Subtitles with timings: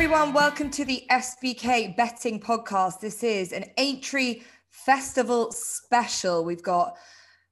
[0.00, 0.32] everyone.
[0.32, 3.00] Welcome to the SBK Betting Podcast.
[3.00, 6.44] This is an Aintree Festival special.
[6.44, 6.96] We've got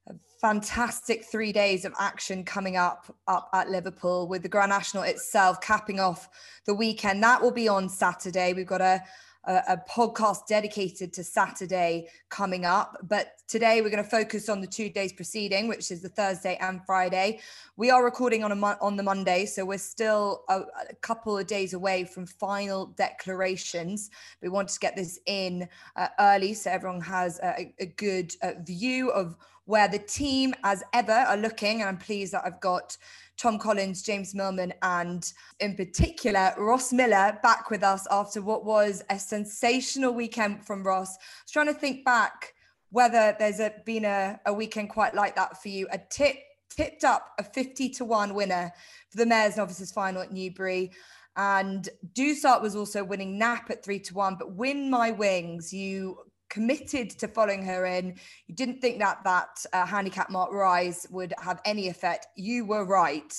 [0.09, 5.03] a fantastic three days of action coming up up at Liverpool with the Grand National
[5.03, 6.29] itself capping off
[6.67, 7.21] the weekend.
[7.21, 8.53] That will be on Saturday.
[8.53, 9.03] We've got a
[9.47, 12.97] a, a podcast dedicated to Saturday coming up.
[13.03, 16.57] But today we're going to focus on the two days preceding, which is the Thursday
[16.61, 17.41] and Friday.
[17.77, 21.39] We are recording on a mo- on the Monday, so we're still a, a, couple
[21.39, 24.11] of days away from final declarations.
[24.43, 28.53] We want to get this in uh, early so everyone has a, a good uh,
[28.65, 31.81] view of where the team, as ever, are looking.
[31.81, 32.97] And I'm pleased that I've got
[33.37, 39.03] Tom Collins, James Millman, and in particular, Ross Miller back with us after what was
[39.11, 41.11] a sensational weekend from Ross.
[41.11, 42.55] I was trying to think back
[42.91, 45.87] whether there's a, been a, a weekend quite like that for you.
[45.93, 46.37] A tip
[46.71, 48.73] tipped up a 50 to 1 winner
[49.11, 50.93] for the Mares' Novices final at Newbury.
[51.37, 54.37] And Dusart was also winning Nap at 3 to 1.
[54.39, 58.17] But Win My Wings, you committed to following her in.
[58.47, 62.27] You didn't think that that uh, handicap mark rise would have any effect.
[62.37, 63.35] You were right.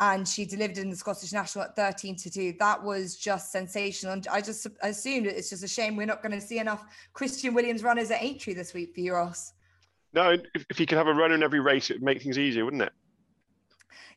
[0.00, 2.54] And she delivered in the Scottish National at 13 to 2.
[2.58, 4.12] That was just sensational.
[4.12, 7.54] And I just assumed it's just a shame we're not going to see enough Christian
[7.54, 9.14] Williams runners at Aintree this week for you.
[10.12, 12.38] No, if, if you could have a runner in every race, it would make things
[12.38, 12.92] easier, wouldn't it?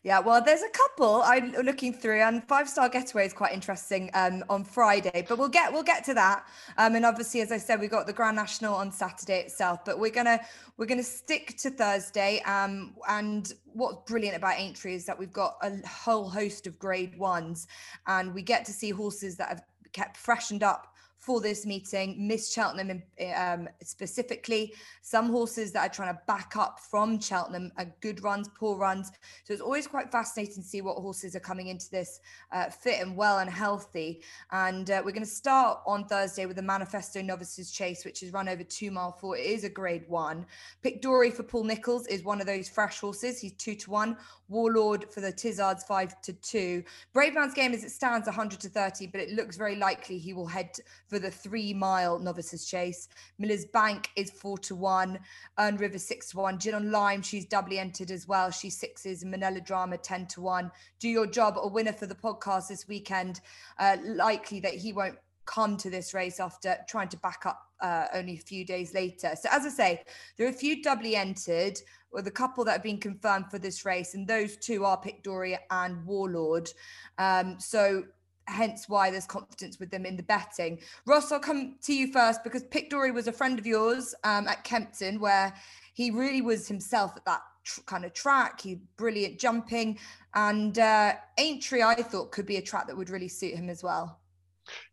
[0.03, 4.09] Yeah, well, there's a couple I'm looking through, and Five Star Getaway is quite interesting
[4.13, 6.45] um, on Friday, but we'll get we'll get to that.
[6.77, 9.99] Um, and obviously, as I said, we've got the Grand National on Saturday itself, but
[9.99, 10.39] we're gonna
[10.77, 12.41] we're gonna stick to Thursday.
[12.41, 17.17] Um, and what's brilliant about Aintree is that we've got a whole host of Grade
[17.17, 17.67] Ones,
[18.07, 20.93] and we get to see horses that have kept freshened up
[21.27, 23.03] for this meeting, Miss Cheltenham
[23.35, 24.73] um, specifically.
[25.01, 29.11] Some horses that are trying to back up from Cheltenham are good runs, poor runs.
[29.43, 32.21] So it's always quite fascinating to see what horses are coming into this
[32.53, 34.23] uh, fit and well and healthy.
[34.53, 38.31] And uh, we're going to start on Thursday with the Manifesto Novices Chase, which is
[38.31, 39.35] run over two mile four.
[39.35, 40.45] It is a grade one.
[40.81, 43.41] Pick Pic D'Orhy for Paul Nicholls is one of those fresh horses.
[43.41, 44.15] He's two to one.
[44.47, 46.85] Warlord for the Tizzards five to two.
[47.13, 50.71] Bravemansgame as it stands 100 to 30, but it looks very likely he will head
[51.07, 53.07] for the three mile novices chase.
[53.37, 55.19] Miller's Bank is four to one.
[55.59, 56.59] Earn River six to one.
[56.59, 58.51] Gin on Lime, she's doubly entered as well.
[58.51, 59.23] She's sixes.
[59.25, 60.71] Manila Drama 10 to one.
[60.99, 63.41] Do your job, a winner for the podcast this weekend.
[63.79, 65.17] Uh, likely that he won't
[65.47, 69.31] come to this race after trying to back up uh, only a few days later.
[69.39, 70.03] So, as I say,
[70.37, 71.79] there are a few doubly entered,
[72.11, 75.23] or the couple that have been confirmed for this race, and those two are Pic
[75.23, 76.69] D'Orhy and Warlord.
[77.17, 78.03] Um, so,
[78.47, 80.79] hence why there's confidence with them in the betting.
[81.05, 84.47] Ross, I'll come to you first because Pic D'Orhy was a friend of yours um,
[84.47, 85.53] at Kempton, where
[85.93, 88.61] he really was himself at that tr- kind of track.
[88.61, 89.99] He brilliant jumping,
[90.33, 93.83] and uh, Aintree I thought could be a track that would really suit him as
[93.83, 94.19] well.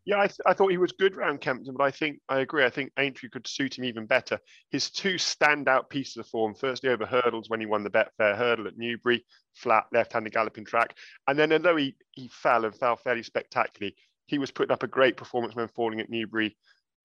[0.04, 2.64] Yeah, I, th- I, thought he was good around Kempton, but I think I agree.
[2.64, 4.38] I think Aintree could suit him even better.
[4.70, 8.66] His two standout pieces of form, firstly over hurdles when he won the Betfair hurdle
[8.66, 9.24] at Newbury,
[9.54, 10.96] flat left-handed galloping track,
[11.26, 13.96] and then although he, he fell and fell fairly spectacularly,
[14.26, 16.56] he was putting up a great performance when falling at Newbury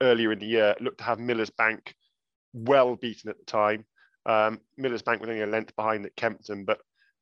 [0.02, 0.76] earlier in the year.
[0.80, 1.96] Looked to have Miller's Bank
[2.54, 3.86] well beaten at the time.
[4.26, 6.80] Um, Miller's Bank was only a length behind at Kempton, but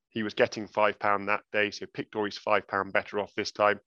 [0.10, 3.52] he was getting five pound that day, so Pic D'Orhy's five pound better off this
[3.52, 3.80] time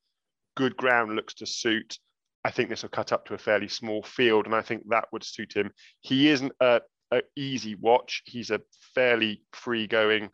[0.57, 1.99] good ground looks to suit.
[2.45, 5.07] I think this will cut up to a fairly small field, and I think that
[5.13, 5.71] would suit him.
[6.01, 6.81] He isn't a,
[7.11, 8.23] a easy watch.
[8.25, 8.61] He's a
[8.95, 10.31] fairly free going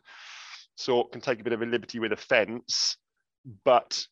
[0.75, 2.97] sort, can take a bit of a liberty with a fence,
[3.65, 4.05] but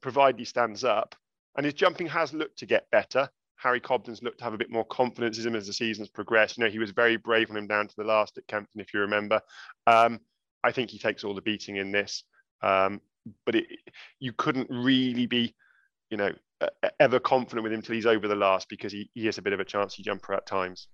[0.00, 1.14] provided he stands up,
[1.56, 3.28] and his jumping has looked to get better.
[3.56, 6.58] Harry Cobden's looked to have a bit more confidence in him as the season's progressed.
[6.58, 8.92] You know, he was very brave on him down to the last at Kempton, if
[8.92, 9.40] you remember.
[9.86, 10.20] Um,
[10.62, 12.24] I think he takes all the beating in this.
[12.62, 13.00] Um,
[13.44, 13.66] but it,
[14.20, 15.54] you couldn't really be,
[16.10, 16.32] you know,
[17.00, 19.52] ever confident with him till he's over the last because he, he is a bit
[19.52, 20.88] of a chancy jumper at times.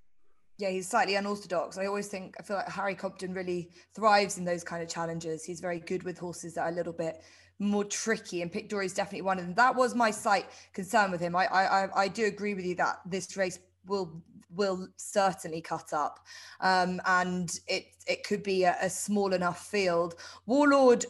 [0.59, 1.79] Yeah, he's slightly unorthodox.
[1.79, 5.45] I always think I feel like Harry Cobden really thrives in those kind of challenges.
[5.45, 7.23] He's very good with horses that are a little bit
[7.59, 9.55] more tricky, and Pic D'Orhy is definitely one of them.
[9.55, 11.35] That was my slight concern with him.
[11.35, 14.23] I I I do agree with you that this race will
[14.55, 16.19] will certainly cut up
[16.61, 20.17] um, and it it could be a, a small enough field
[20.47, 21.07] warlord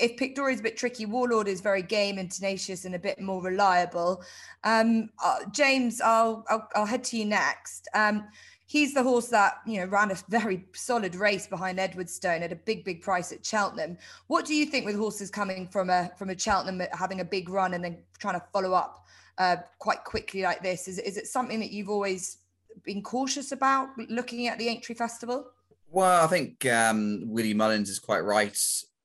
[0.00, 2.98] if Pic D'Orhy is a bit tricky, Warlord is very game and tenacious and a
[2.98, 4.22] bit more reliable.
[4.64, 7.88] Um, uh, James, I'll, I'll, I'll head to you next.
[7.94, 8.28] Um,
[8.66, 12.56] he's the horse that you know ran a very solid race behind Edwardstone at a
[12.56, 13.98] big, big price at Cheltenham.
[14.28, 17.48] What do you think with horses coming from a from a Cheltenham having a big
[17.48, 19.04] run and then trying to follow up
[19.38, 20.88] uh, quite quickly like this?
[20.88, 22.38] Is is it something that you've always
[22.84, 25.50] been cautious about looking at the Aintree Festival?
[25.90, 28.56] Well, I think um, Willie Mullins is quite right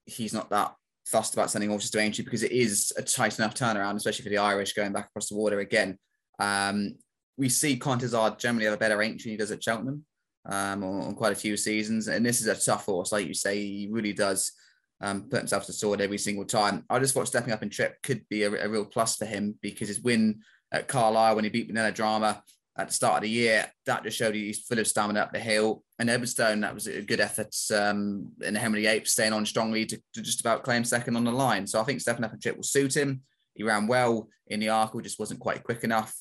[0.07, 0.74] he's not that
[1.06, 4.30] fussed about sending horses to Aintree because it is a tight enough turnaround, especially for
[4.30, 5.98] the Irish going back across the water again.
[6.39, 6.95] Um,
[7.38, 10.06] we see Colin Tizzard generally have a better Aintree he does at Cheltenham
[10.45, 12.07] um, on, on, quite a few seasons.
[12.07, 14.51] And this is a tough horse, like you say, he really does
[15.01, 16.83] um, put himself to the sword every single time.
[16.89, 19.57] I just thought stepping up in trip could be a, a real plus for him
[19.62, 22.44] because his win at Carlisle when he beat Vanilla-Drama
[22.77, 25.39] at the start of the year, that just showed he's full of stamina up the
[25.39, 25.83] hill.
[25.97, 29.85] And Edwardstone, that was a good effort um, in the Henry Apes, staying on strongly
[29.88, 31.65] to, to, just about claim second on the line.
[31.65, 33.21] So I think stepping up in trip will suit him.
[33.56, 36.15] He ran well in the Arkle, just wasn't quite quick enough.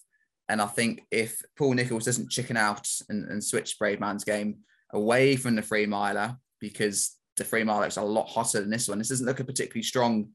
[0.49, 4.59] And I think if Paul Nicholls doesn't chicken out and, and switch Bravemans's game
[4.93, 8.89] away from the three miler, because the three miler is a lot hotter than this
[8.89, 8.99] one.
[8.99, 10.31] This doesn't look a particularly strong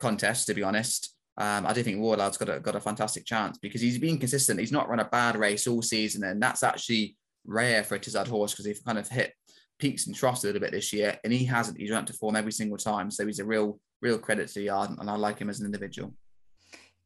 [0.00, 1.14] contest, to be honest.
[1.38, 4.58] Um, I do think Warlord's got a got a fantastic chance because he's been consistent.
[4.58, 8.26] He's not run a bad race all season, and that's actually rare for a Tizzard
[8.26, 9.32] horse because he's kind of hit
[9.78, 11.78] peaks and troughs a little bit this year, and he hasn't.
[11.78, 14.62] He's run to form every single time, so he's a real real credit to the
[14.62, 16.12] yard, and I like him as an individual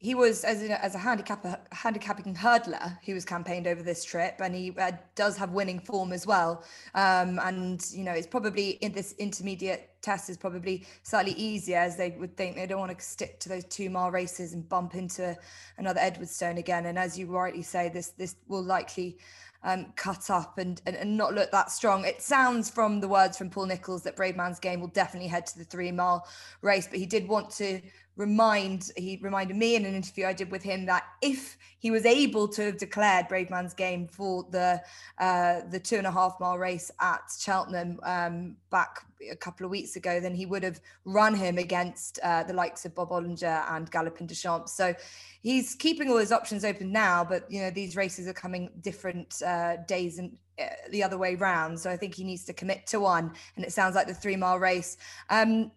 [0.02, 4.34] he was as a, as a handicap handicapping hurdler he was campaigned over this trip
[4.40, 6.64] and he uh, does have winning form as well
[6.94, 11.96] um, and you know it's probably in this intermediate test is probably slightly easier as
[11.96, 14.94] they would think they don't want to stick to those two mile races and bump
[14.96, 15.36] into
[15.78, 19.16] another Edwardstone again and as you rightly say this this will likely
[19.64, 22.04] um, cut up and, and, and not look that strong.
[22.04, 25.64] It sounds from the words from Paul Nicholls that Bravemansgame will definitely head to the
[25.64, 26.26] three mile
[26.62, 27.80] race, but he did want to
[28.16, 32.04] remind he reminded me in an interview I did with him that if he was
[32.04, 34.82] able to have declared Bravemansgame for the
[35.18, 39.00] uh, the two and a half mile race at Cheltenham um, back
[39.30, 42.84] a couple of weeks ago, then he would have run him against uh, the likes
[42.84, 44.72] of Bob Olinger and Galopin Des Champs.
[44.72, 44.94] So
[45.42, 49.40] he's keeping all his options open now, but you know these races are coming different
[49.44, 51.80] uh, days and uh, the other way round.
[51.80, 54.36] So I think he needs to commit to one, and it sounds like the three
[54.36, 54.98] mile race.
[55.30, 55.72] Um,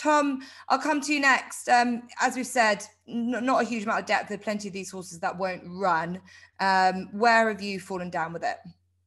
[0.00, 1.68] Tom, I'll come to you next.
[1.68, 4.28] Um, as we've said, n- not a huge amount of depth.
[4.28, 6.20] There are plenty of these horses that won't run.
[6.58, 8.56] Um, where have you fallen down with it?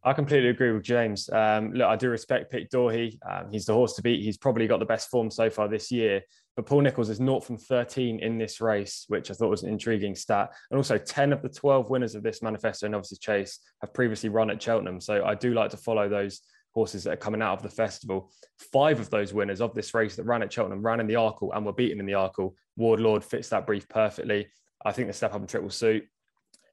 [0.03, 1.29] I completely agree with James.
[1.31, 3.17] Um, look, I do respect Pic D'Orhy.
[3.27, 4.21] Um, he's the horse to beat.
[4.21, 6.21] He's probably got the best form so far this year.
[6.55, 9.69] But Paul Nicholls is 0 from 13 in this race, which I thought was an
[9.69, 10.51] intriguing stat.
[10.69, 14.29] And also, 10 of the 12 winners of this manifesto and obviously Chase have previously
[14.29, 15.01] run at Cheltenham.
[15.01, 16.41] So I do like to follow those
[16.73, 18.31] horses that are coming out of the festival.
[18.71, 21.55] Five of those winners of this race that ran at Cheltenham ran in the Arkle
[21.55, 22.53] and were beaten in the Arkle.
[22.75, 24.47] Warlord fits that brief perfectly.
[24.85, 26.03] I think the step up and trip will suit.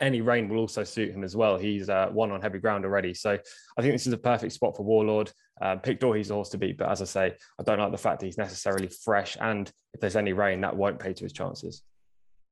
[0.01, 1.59] Any rain will also suit him as well.
[1.59, 3.13] He's uh, won on heavy ground already.
[3.13, 3.33] So
[3.77, 5.31] I think this is a perfect spot for Warlord.
[5.61, 7.99] Um, Pic D'Orhy's the horse to beat, but as I say, I don't like the
[7.99, 9.37] fact that he's necessarily fresh.
[9.39, 11.83] And if there's any rain, that won't pay to his chances.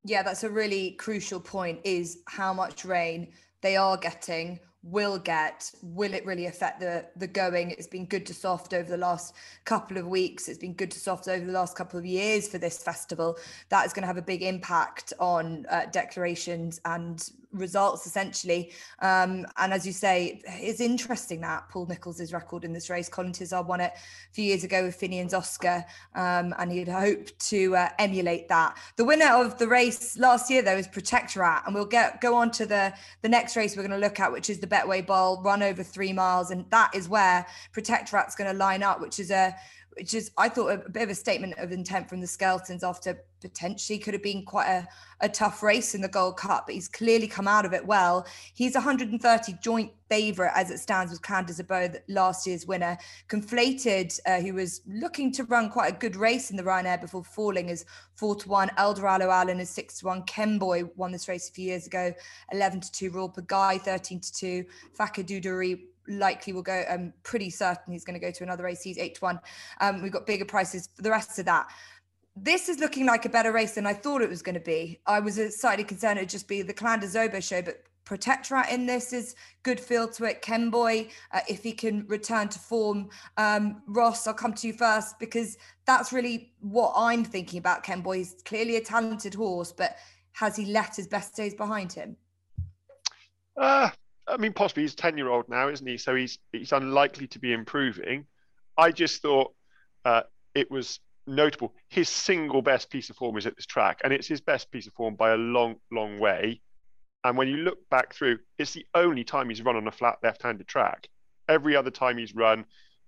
[0.04, 4.60] Yeah, that's a really crucial point is how much rain they are getting
[4.90, 8.88] will get will it really affect the the going it's been good to soft over
[8.88, 12.06] the last couple of weeks it's been good to soft over the last couple of
[12.06, 13.36] years for this festival
[13.68, 18.72] that is going to have a big impact on uh, declarations and results essentially.
[19.00, 23.08] Um, and as you say, it's interesting that Paul Nicholls' record in this race.
[23.08, 25.84] Colin Tizzard won it a few years ago with Finian's Oscar,
[26.14, 28.76] um, and he'd hoped to uh, emulate that.
[28.96, 32.50] The winner of the race last year, though, is Protectorat, and we'll get go on
[32.52, 32.92] to the
[33.22, 35.82] the next race we're going to look at, which is the Betway Bowl, run over
[35.82, 39.54] three miles, and that is where Protectorat's going to line up, which is a
[39.98, 43.24] which is I thought a, bit of a statement of intent from the Skeltons after
[43.40, 44.88] potentially could have been quite a,
[45.20, 48.24] a tough race in the Gold Cup, but he's clearly come out of it well.
[48.54, 52.96] He's 130 joint favourite as it stands with des Obeaux, last year's winner.
[53.28, 57.24] Conflated, uh, who was looking to run quite a good race in the Ryanair before
[57.24, 58.70] falling, is four to one.
[58.78, 60.22] Eldorado Allen is six to one.
[60.22, 62.12] Kemboy won this race a few years ago,
[62.52, 63.10] 11 to two.
[63.10, 64.64] Royal Pagaille 13 to two.
[64.94, 66.84] Fakir D'Oudairies likely will go.
[66.88, 68.82] I'm pretty certain he's going to go to another race.
[68.82, 69.40] He's eight to one.
[69.80, 71.68] Um, we've got bigger prices for the rest of that.
[72.36, 75.00] This is looking like a better race than I thought it was going to be.
[75.06, 78.86] I was slightly concerned it'd just be the Clan des Obeaux show, but Protectorat in
[78.86, 80.40] this is good feel to it.
[80.40, 83.10] Kemboy, uh, if he can return to form.
[83.36, 88.18] Um, Ross, I'll come to you first because that's really what I'm thinking about Kemboy.
[88.18, 89.96] He's clearly a talented horse, but
[90.32, 92.16] has he left his best days behind him?
[93.58, 93.90] Uh,
[94.28, 95.96] I mean, possibly he's ten year old now, isn't he?
[95.96, 98.26] So he's he's unlikely to be improving.
[98.76, 99.54] I just thought
[100.04, 100.22] uh,
[100.54, 101.74] it was notable.
[101.88, 104.86] His single best piece of form is at this track, and it's his best piece
[104.86, 106.60] of form by a long, long way.
[107.24, 110.18] And when you look back through, it's the only time he's run on a flat
[110.22, 111.08] left-handed track.
[111.48, 112.64] Every other time he's run,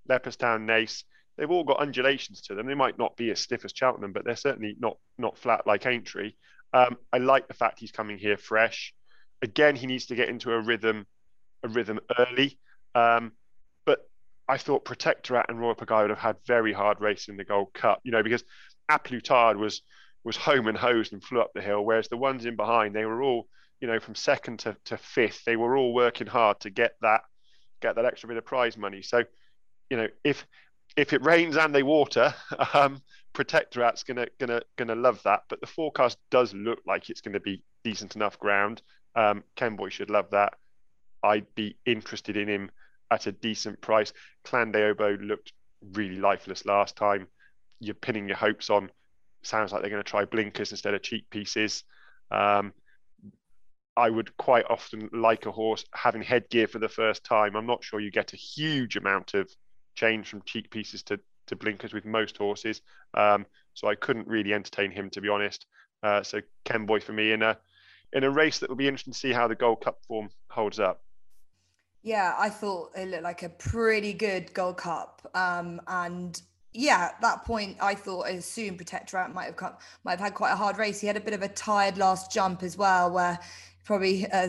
[0.08, 1.04] Leopardstown, Naas,
[1.36, 2.66] they've all got undulations to them.
[2.66, 5.86] They might not be as stiff as Cheltenham, but they're certainly not not flat like
[5.86, 6.32] Aintree.
[6.72, 8.94] Um, I like the fact he's coming here fresh
[9.42, 11.06] again, he needs to get into a rhythm,
[11.62, 12.58] a rhythm early.
[12.94, 13.32] Um,
[13.84, 14.08] but
[14.48, 17.72] I thought Protectorat and Royal Pagaille would have had very hard race in the Gold
[17.72, 18.44] Cup, you know, because
[18.90, 19.82] A Plus Tard was
[20.22, 23.06] was home and hosed and flew up the hill, whereas the ones in behind they
[23.06, 23.48] were all
[23.80, 27.22] you know from second to, to fifth they were all working hard to get that
[27.80, 29.02] get that extra bit of prize money.
[29.02, 29.24] So
[29.88, 30.46] you know if
[30.96, 32.34] if it rains and they water,
[32.74, 33.00] um,
[33.32, 35.44] Protectorat's gonna gonna gonna love that.
[35.48, 38.82] But the forecast does look like it's to be decent enough ground.
[39.14, 40.54] Um, Kemboy should love that.
[41.22, 42.70] I'd be interested in him
[43.10, 44.12] at a decent price.
[44.44, 45.52] Clan des Obeaux looked
[45.94, 47.26] really lifeless last time.
[47.80, 48.90] You're pinning your hopes on.
[49.42, 51.84] Sounds like they're going to try blinkers instead of cheek pieces.
[52.30, 52.72] Um,
[53.96, 57.56] I would quite often like a horse having headgear for the first time.
[57.56, 59.50] I'm not sure you get a huge amount of
[59.94, 62.80] change from cheek pieces to, to blinkers with most horses.
[63.14, 65.66] Um, so I couldn't really entertain him to be honest.
[66.02, 67.58] Uh, so Kemboy for me in a
[68.12, 70.80] in a race that will be interesting to see how the Gold Cup form holds
[70.80, 71.02] up.
[72.02, 75.28] Yeah, I thought it looked like a pretty good Gold Cup.
[75.34, 76.40] Um, and
[76.72, 79.74] yeah, at that point, I thought I assumed Protectorat might have come,
[80.04, 81.00] might have had quite a hard race.
[81.00, 83.38] He had a bit of a tired last jump as well, where
[83.84, 84.48] probably uh,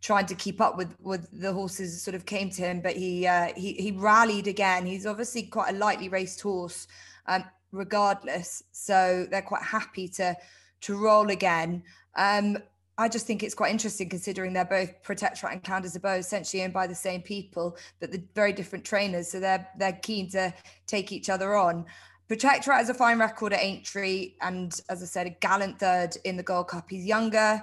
[0.00, 3.26] trying to keep up with with the horses sort of came to him, but he
[3.26, 4.84] uh, he he rallied again.
[4.84, 6.88] He's obviously quite a lightly raced horse,
[7.26, 8.64] um, regardless.
[8.72, 10.36] So they're quite happy to
[10.82, 11.82] to roll again.
[12.16, 12.58] Um,
[13.00, 16.62] I just think it's quite interesting considering they're both Protectorat and Clan des Obeaux essentially
[16.62, 19.28] owned by the same people, but the very different trainers.
[19.28, 20.52] So they're they're keen to
[20.86, 21.86] take each other on.
[22.28, 26.36] Protectorat has a fine record at Aintree, and as I said, a gallant third in
[26.36, 26.90] the Gold Cup.
[26.90, 27.62] He's younger.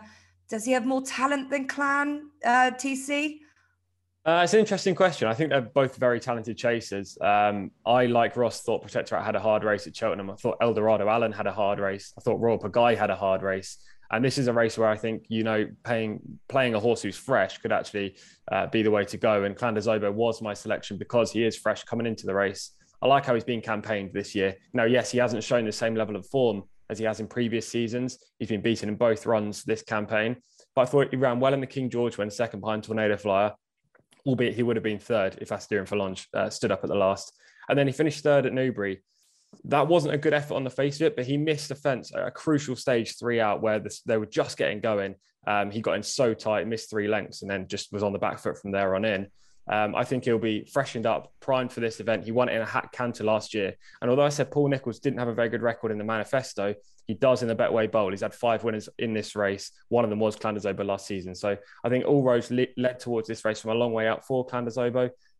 [0.49, 3.41] Does he have more talent than Clan uh, TC?
[4.25, 5.27] Uh, it's an interesting question.
[5.27, 7.15] I think they're both very talented chasers.
[7.21, 10.31] Um, I, like Ross, thought Protectorat had a hard race at Cheltenham.
[10.31, 12.11] I thought Eldorado Allen had a hard race.
[12.17, 13.77] I thought Royal Pagaille had a hard race.
[14.11, 17.17] And this is a race where I think you know paying playing a horse who's
[17.17, 18.15] fresh could actually
[18.51, 19.43] uh, be the way to go.
[19.43, 22.71] And Clan des was my selection because he is fresh coming into the race.
[23.01, 24.55] I like how he's being campaigned this year.
[24.73, 27.67] Now, yes, he hasn't shown the same level of form as he has in previous
[27.67, 28.17] seasons.
[28.39, 30.37] He's been beaten in both runs this campaign,
[30.73, 33.53] but I thought he ran well in the King George when second behind Tornado Flyer,
[34.25, 37.33] albeit he would have been third if Asterion Forlonge uh, stood up at the last.
[37.69, 39.03] And then he finished third at Newbury
[39.65, 42.13] that wasn't a good effort on the face of it, but he missed the fence
[42.13, 45.15] at a crucial stage three out where this, they were just getting going.
[45.45, 48.19] Um, he got in so tight, missed three lengths, and then just was on the
[48.19, 49.27] back foot from there on in.
[49.69, 52.23] Um, I think he'll be freshened up, primed for this event.
[52.23, 53.73] He won it in a hat canter last year.
[54.01, 56.73] And although I said Paul Nicholls didn't have a very good record in the manifesto,
[57.05, 58.11] he does in the Betway Bowl.
[58.11, 59.71] He's had five winners in this race.
[59.89, 61.35] One of them was Clan des last season.
[61.35, 64.25] So I think all roads le- led towards this race from a long way out
[64.25, 64.79] for Clan des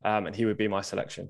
[0.04, 1.30] um, and he would be my selection.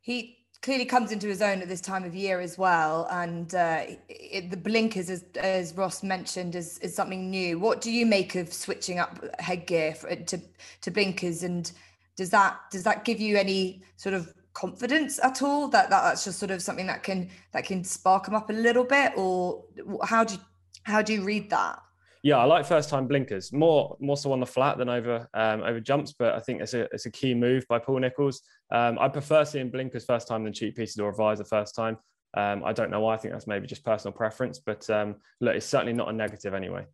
[0.00, 3.08] He clearly comes into his own at this time of year as well.
[3.10, 7.58] And uh, it, the blinkers, as, as Ross mentioned, is, is something new.
[7.58, 10.40] What do you make of switching up headgear for, to
[10.82, 11.42] to blinkers?
[11.42, 11.70] And
[12.16, 16.24] does that does that give you any sort of confidence at all that, that that's
[16.24, 19.64] just sort of something that can that can spark them up a little bit, or
[20.04, 20.40] how do you,
[20.84, 21.82] how do you read that?
[22.22, 25.62] Yeah, I like first time blinkers more more so on the flat than over um,
[25.62, 28.42] over jumps, but I think it's a it's a key move by Paul Nicholls.
[28.70, 31.98] Um, I prefer seeing blinkers first time than cheek pieces or advisor first time.
[32.34, 33.14] Um, I don't know why.
[33.14, 36.54] I think that's maybe just personal preference, but um, look, it's certainly not a negative
[36.54, 36.86] anyway.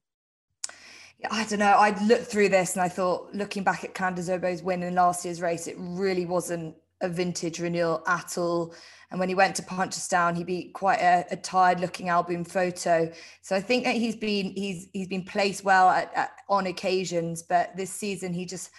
[1.31, 1.67] I don't know.
[1.67, 5.25] I looked through this and I thought, looking back at des Obeaux's win in last
[5.25, 8.75] year's race, it really wasn't a vintage renewal at all.
[9.11, 12.45] And when he went to Punchestown, he beat quite a, a tired looking Al Boum
[12.45, 13.11] Photo.
[13.41, 17.43] So I think that he's been he's he's been placed well at, at, on occasions,
[17.43, 18.71] but this season he just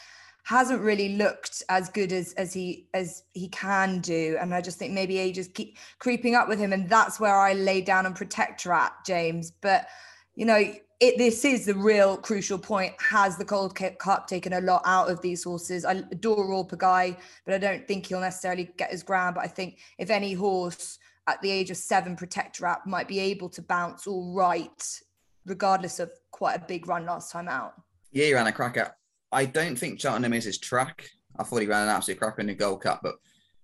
[0.43, 4.37] hasn't really looked as good as as he as he can do.
[4.39, 7.35] And I just think maybe age is keep creeping up with him, and that's where
[7.35, 9.51] I lay down and Protectorat, James.
[9.51, 9.87] But
[10.35, 12.93] you know, it, this is the real crucial point.
[12.99, 15.85] Has the Gold Cup taken a lot out of these horses?
[15.85, 19.35] I adore Royal Pagaille, but I don't think he'll necessarily get his ground.
[19.35, 23.47] But I think if any horse at the age of seven Protectorat might be able
[23.49, 24.99] to bounce all right,
[25.45, 27.73] regardless of quite a big run last time out.
[28.11, 28.93] Yeah, he ran a cracker.
[29.31, 31.07] I don't think Cheltenham is his track.
[31.37, 33.15] I thought he ran an absolute cracker in the Gold Cup, but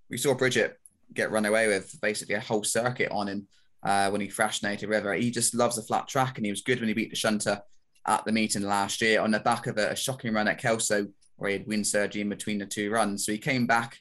[0.09, 0.79] we saw Bridget
[1.13, 3.47] get run away with basically a whole circuit on him
[3.85, 5.13] uh, when he thrashed Native River.
[5.13, 7.61] He just loves a flat track, and he was good when he beat the Shunter
[8.07, 11.07] at the meeting last year on the back of a, a shocking run at Kelso,
[11.37, 13.25] where he had wind surgery in between the two runs.
[13.25, 13.99] So he came back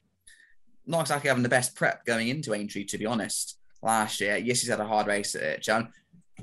[0.86, 4.36] not exactly having the best prep going into Aintree, to be honest, last year.
[4.36, 5.88] Yes, he's had a hard race at it, John.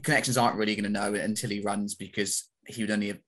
[0.03, 3.19] Connections aren't really going to know until he runs because he would only have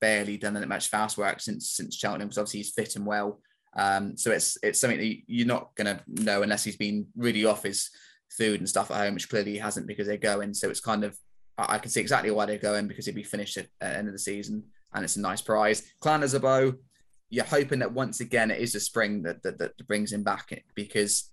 [0.00, 3.40] barely done that much fast work since since Cheltenham because obviously he's fit and well.
[3.76, 7.44] Um, so it's it's something that you're not going to know unless he's been really
[7.44, 7.90] off his
[8.36, 10.54] food and stuff at home, which clearly he hasn't because they're going.
[10.54, 11.16] So it's kind of
[11.58, 14.14] I, can see exactly why they're going because he'd be finished at, the end of
[14.14, 15.82] the season, and it's a nice prize.
[16.00, 16.74] Clan des Obeaux,
[17.30, 20.50] you're hoping that once again it is the spring that, that that brings him back
[20.74, 21.30] because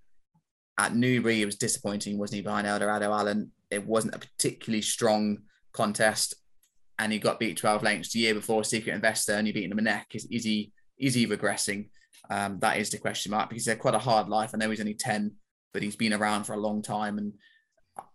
[0.78, 2.42] at Newbury it was disappointing, wasn't he?
[2.42, 5.40] Behind Eldorado Allen, it wasn't a particularly strong
[5.74, 6.36] contest,
[6.98, 9.78] and he got beat 12 lengths the year before Secret Investor, and you beat him
[9.78, 10.08] a neck.
[10.14, 11.90] Is, is he is he regressing?
[12.30, 14.52] Um, that is the question mark because he's had quite a hard life.
[14.54, 15.32] I know he's only 10,
[15.74, 17.34] but he's been around for a long time, and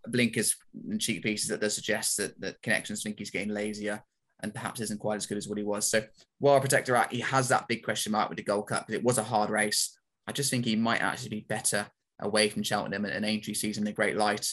[0.07, 0.55] blinkers
[0.89, 4.03] and cheek pieces that does suggest that that connections think he's getting lazier
[4.41, 5.89] and perhaps isn't quite as good as what he was.
[5.89, 6.03] So
[6.39, 9.17] while Protectorat, he has that big question mark with the Gold Cup because it was
[9.17, 9.97] a hard race.
[10.27, 11.87] I just think he might actually be better
[12.19, 14.47] away from Cheltenham and an Aintree season in a great light.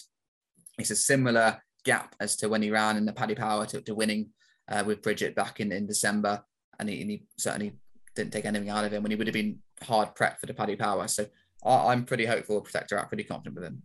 [0.79, 3.95] It's a similar gap as to when he ran in the Paddy Power to, to
[3.95, 4.31] winning
[4.69, 6.43] uh, with Bridget back in, in December.
[6.79, 7.73] And he, and he, certainly
[8.15, 10.55] didn't take anything out of him when he would have been hard prep for the
[10.55, 11.09] Paddy Power.
[11.09, 11.27] So
[11.65, 13.83] I, am pretty hopeful Protectorat, pretty confident with him.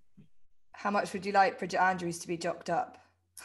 [0.73, 2.97] How much would you like Bridget Andrews to be jocked up?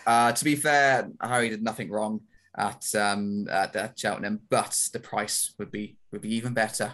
[0.06, 2.20] Uh, to be fair, Harry did nothing wrong
[2.56, 6.92] at um at, at Cheltenham, but the price would be would be even better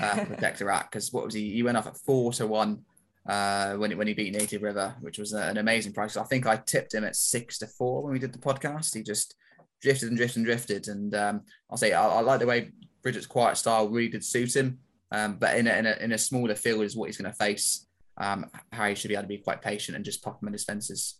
[0.00, 1.52] uh, Protectorat because what was he?
[1.52, 2.84] He went off at four to one
[3.28, 6.16] uh, when when he beat Native River, which was an amazing price.
[6.16, 8.94] I think I tipped him at six to four when we did the podcast.
[8.94, 9.34] He just
[9.80, 12.70] drifted and drifted and drifted, and um, I'll say I, I like the way
[13.02, 14.78] Bridget's quiet style really did suit him.
[15.12, 17.36] Um, but in a, in a, in a smaller field is what he's going to
[17.36, 17.86] face
[18.18, 20.64] um, Harry should be able to be quite patient and just pop him in his
[20.64, 21.16] fences.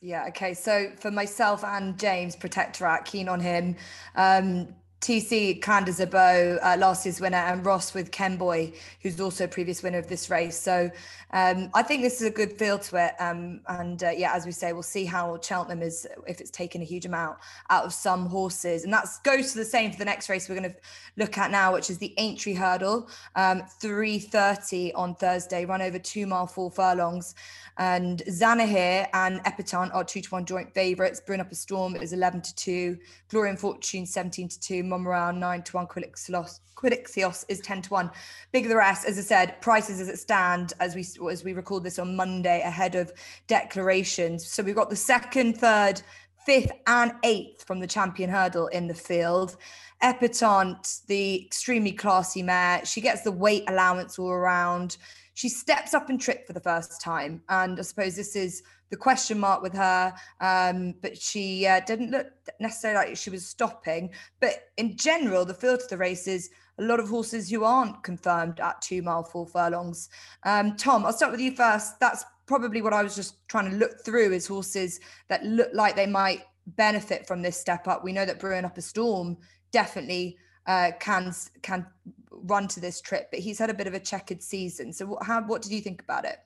[0.00, 0.26] Yeah.
[0.28, 0.54] Okay.
[0.54, 3.76] So for myself and James, Protectorat, keen on him.
[4.14, 9.44] Um, TC Clan des Obeaux, uh, last year's winner, and Ross with Kemboy, who's also
[9.44, 10.58] a previous winner of this race.
[10.58, 10.90] So
[11.34, 13.12] um, I think this is a good feel to it.
[13.20, 16.80] Um, and uh, yeah, as we say, we'll see how Cheltenham is if it's taken
[16.80, 17.36] a huge amount
[17.68, 18.84] out of some horses.
[18.84, 20.76] And that goes to the same for the next race we're going to
[21.18, 26.26] look at now, which is the Aintree Hurdle, um, 3.30 on Thursday, run over two
[26.26, 27.34] mile, four furlongs.
[27.76, 31.20] And Zanahiyr and Epatante are two to one joint favourites.
[31.20, 32.98] Brewing Up a Storm is 11 to 2.
[33.28, 34.84] Glory and Fortune 17 to 2.
[34.94, 35.86] Monmiral 9 to 1.
[35.86, 38.10] Quilixios, is 10 to 1.
[38.52, 41.82] Big the rest, as I said, prices as it stand as we as we record
[41.82, 43.12] this on Monday ahead of
[43.46, 44.46] declarations.
[44.46, 46.02] So we've got the second, third,
[46.44, 49.56] fifth, and eighth from the champion hurdle in the field.
[50.02, 54.98] Epatante, the extremely classy mare, she gets the weight allowance all around
[55.34, 57.42] she steps up and tripped for the first time.
[57.48, 58.62] And I suppose this is
[58.94, 60.14] the question mark with her.
[60.40, 62.28] Um, but she uh, didn't look
[62.60, 64.10] necessarily like she was stopping.
[64.40, 68.04] But in general, the field of the race is a lot of horses who aren't
[68.04, 70.10] confirmed at two mile, four furlongs.
[70.44, 71.98] Um, Tom, I'll start with you first.
[71.98, 75.96] That's probably what I was just trying to look through is horses that look like
[75.96, 78.04] they might benefit from this step up.
[78.04, 79.36] We know that Brewing Up a Storm
[79.72, 81.84] definitely uh, can can
[82.30, 84.92] run to this trip, but he's had a bit of a checkered season.
[84.92, 86.38] So how, what did you think about it?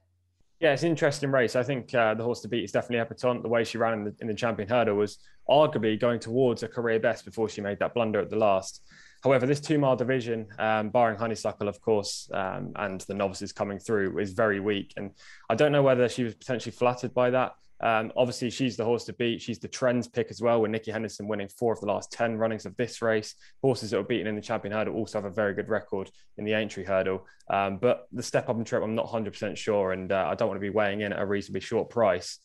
[0.60, 1.54] Yeah, it's an interesting race.
[1.54, 3.42] I think uh, the horse to beat is definitely Epatante.
[3.42, 5.18] The way she ran in the, in the champion hurdle was
[5.48, 8.82] arguably going towards a career best before she made that blunder at the last.
[9.22, 13.78] However, this two mile division, um, barring Honeysuckle, of course, um, and the novices coming
[13.78, 14.94] through, is very weak.
[14.96, 15.12] And
[15.48, 17.52] I don't know whether she was potentially flattered by that.
[17.80, 19.40] Um, obviously, she's the horse to beat.
[19.40, 22.36] She's the trends pick as well, with Nicky Henderson winning four of the last 10
[22.36, 23.34] runnings of this race.
[23.62, 26.44] Horses that were beaten in the champion hurdle also have a very good record in
[26.44, 27.26] the Aintree hurdle.
[27.50, 29.92] Um, but the step up and trip, I'm not 100% sure.
[29.92, 32.38] And uh, I don't want to be weighing in at a reasonably short price.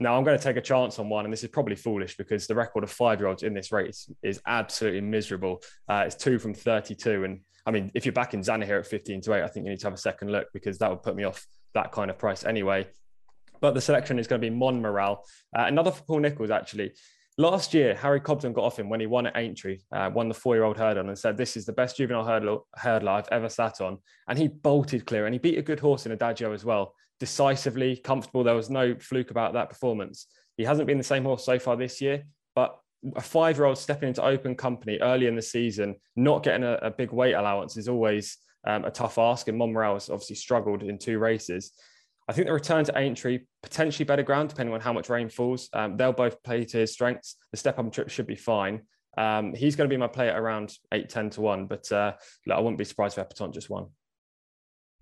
[0.00, 2.46] Now, I'm going to take a chance on one, and this is probably foolish because
[2.46, 5.62] the record of five year olds in this race is absolutely miserable.
[5.88, 7.24] Uh, it's two from 32.
[7.24, 9.70] And I mean, if you're back in Zanahiyr at 15 to 8, I think you
[9.70, 12.18] need to have a second look because that would put me off that kind of
[12.18, 12.86] price anyway
[13.64, 15.16] but the selection is going to be Monmiral.
[15.58, 16.92] Uh, another for Paul Nicholls, actually.
[17.38, 20.34] Last year, Harry Cobden got off him when he won at Aintree, uh, won the
[20.34, 23.96] four-year-old hurdle, and said, "This is the best juvenile hurdle, hurdler I've ever sat on."
[24.28, 27.96] And he bolted clear, and he beat a good horse in Adagio as well, decisively,
[27.96, 28.44] comfortable.
[28.44, 30.26] There was no fluke about that performance.
[30.58, 32.24] He hasn't been the same horse so far this year,
[32.54, 32.78] but
[33.16, 37.12] a five-year-old stepping into open company early in the season, not getting a, a big
[37.12, 39.48] weight allowance is always um, a tough ask.
[39.48, 41.72] And Monmiral has obviously struggled in two races.
[42.28, 45.68] I think the return to Aintree, potentially better ground, depending on how much rain falls.
[45.72, 47.36] Um, they'll both play to his strengths.
[47.50, 48.82] The step up trip should be fine.
[49.16, 52.14] Um, he's going to be my play at around 8, 10 to 1, but uh,
[52.46, 53.86] look, I wouldn't be surprised if Epatante just won.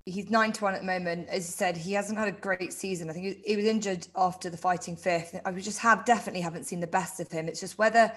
[0.05, 1.29] He's 9 to 1 at the moment.
[1.29, 3.09] As you said, he hasn't had a great season.
[3.09, 5.41] I think he was injured after the fighting fifth.
[5.45, 7.49] I just have definitely haven't seen the best of him.
[7.49, 8.13] It's just whether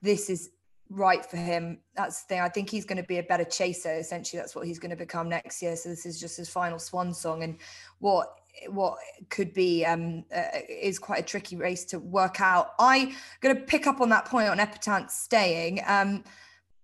[0.00, 0.50] this is
[0.90, 1.78] right for him.
[1.94, 2.40] That's the thing.
[2.40, 3.94] I think he's going to be a better chaser.
[3.94, 5.76] Essentially, that's what he's going to become next year.
[5.76, 7.56] So this is just his final swan song, and
[8.00, 8.36] what
[8.68, 8.98] what
[9.30, 12.74] could be um, uh, is quite a tricky race to work out.
[12.78, 15.80] I'm going to pick up on that point on Epatante staying.
[15.86, 16.24] Um,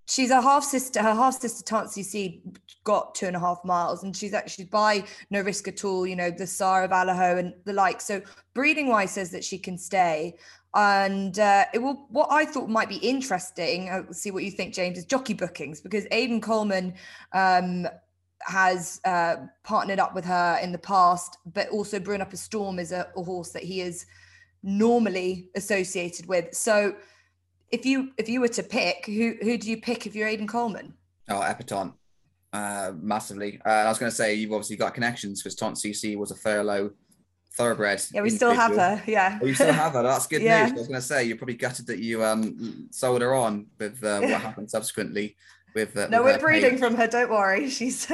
[0.07, 1.03] she's a half sister.
[1.03, 2.43] Her half sister Tansy C
[2.85, 6.07] got two and a half miles, and she's actually by no risk at all.
[6.07, 8.01] You know the Star of Allaho and the like.
[8.01, 8.23] So
[8.55, 10.37] breeding wise says that she can stay.
[10.77, 12.07] And uh, it will.
[12.11, 13.89] What I thought might be interesting.
[13.89, 14.99] I'll see what you think, James.
[14.99, 16.93] Is jockey bookings because Aidan Coleman
[17.33, 17.89] um,
[18.41, 22.79] has uh, partnered up with her in the past, but also Brewing Up a Storm
[22.79, 24.05] is a, a horse that he is
[24.63, 26.55] normally associated with.
[26.55, 26.95] So
[27.71, 30.47] if you if you were to pick, who who do you pick if you're Aidan
[30.47, 30.93] Coleman?
[31.31, 31.95] Oh, Epatante.
[32.53, 33.61] uh, massively.
[33.65, 36.35] Uh, I was going to say you've obviously got connections because Tont CC was a
[36.35, 36.91] Thurlow
[37.57, 38.05] thoroughbred.
[38.13, 39.03] Yeah, we still have her.
[39.07, 40.03] Yeah, oh, you still have her.
[40.03, 40.67] That's good yeah.
[40.67, 40.73] news.
[40.73, 44.03] I was going to say you're probably gutted that you um sold her on with
[44.05, 45.37] uh, what happened subsequently.
[45.75, 46.79] With, uh, no, with we're breeding page.
[46.79, 47.07] from her.
[47.07, 48.07] Don't worry, she's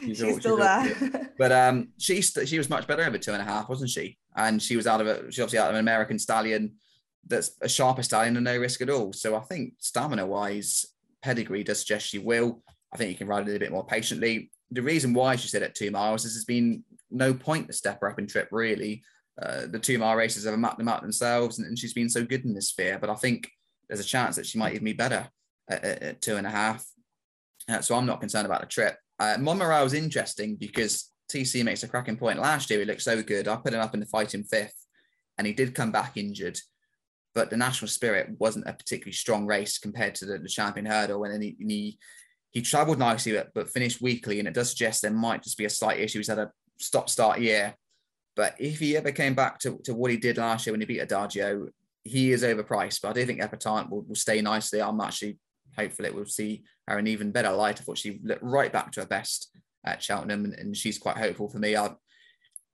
[0.00, 1.30] she's, she's still there.
[1.38, 4.18] but um, she she was much better over two and a half, wasn't she?
[4.34, 6.74] And she was out of a She obviously out of an American stallion
[7.28, 9.12] that's a sharper stallion and no risk at all.
[9.12, 10.86] So I think stamina wise,
[11.22, 12.62] pedigree does suggest she will.
[12.92, 14.50] I think you can ride it a bit more patiently.
[14.70, 18.00] The reason why she said at two miles is there's been no point to step
[18.00, 19.02] her up in trip really.
[19.40, 22.24] Uh, the two mile races have mapped them out themselves, and, and, she's been so
[22.24, 22.98] good in this sphere.
[22.98, 23.50] But I think
[23.86, 25.28] there's a chance that she might even be better
[25.68, 26.86] at, at, at two and a half.
[27.68, 28.96] Uh, so I'm not concerned about the trip.
[29.18, 32.38] Uh, Monmiral is interesting because TC makes a cracking point.
[32.38, 33.46] Last year he looked so good.
[33.46, 34.86] I put him up in the fight in fifth,
[35.36, 36.58] and he did come back injured
[37.36, 41.22] but the national spirit wasn't a particularly strong race compared to the, the champion hurdle.
[41.24, 41.98] And he, he,
[42.50, 44.38] he travelled nicely, but, but finished weakly.
[44.38, 46.18] And it does suggest there might just be a slight issue.
[46.18, 47.74] He's had a stop start year.
[48.34, 50.86] But if he ever came back to, to what he did last year when he
[50.86, 51.68] beat Adagio,
[52.04, 53.00] he is overpriced.
[53.00, 54.82] But I do think Epatante will, will stay nicely.
[54.82, 55.38] I'm actually
[55.76, 57.80] hopeful it will see her in even better light.
[57.80, 61.16] I thought she looked right back to her best at Cheltenham, and, and she's quite
[61.16, 61.76] hopeful for me.
[61.76, 61.86] I,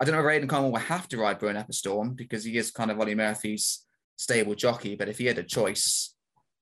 [0.01, 2.45] I don't know if Aidan Coleman will have to ride Brewing Up a Storm because
[2.45, 3.85] he is kind of Olly Murphy's
[4.17, 4.97] stable jockey.
[4.97, 6.15] But if he had a choice,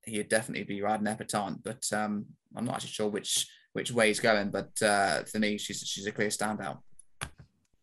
[0.04, 1.62] he'd definitely be riding Epatante.
[1.62, 4.50] But um, I'm not actually sure which which way he's going.
[4.50, 6.78] But uh, for me, she's she's a clear standout.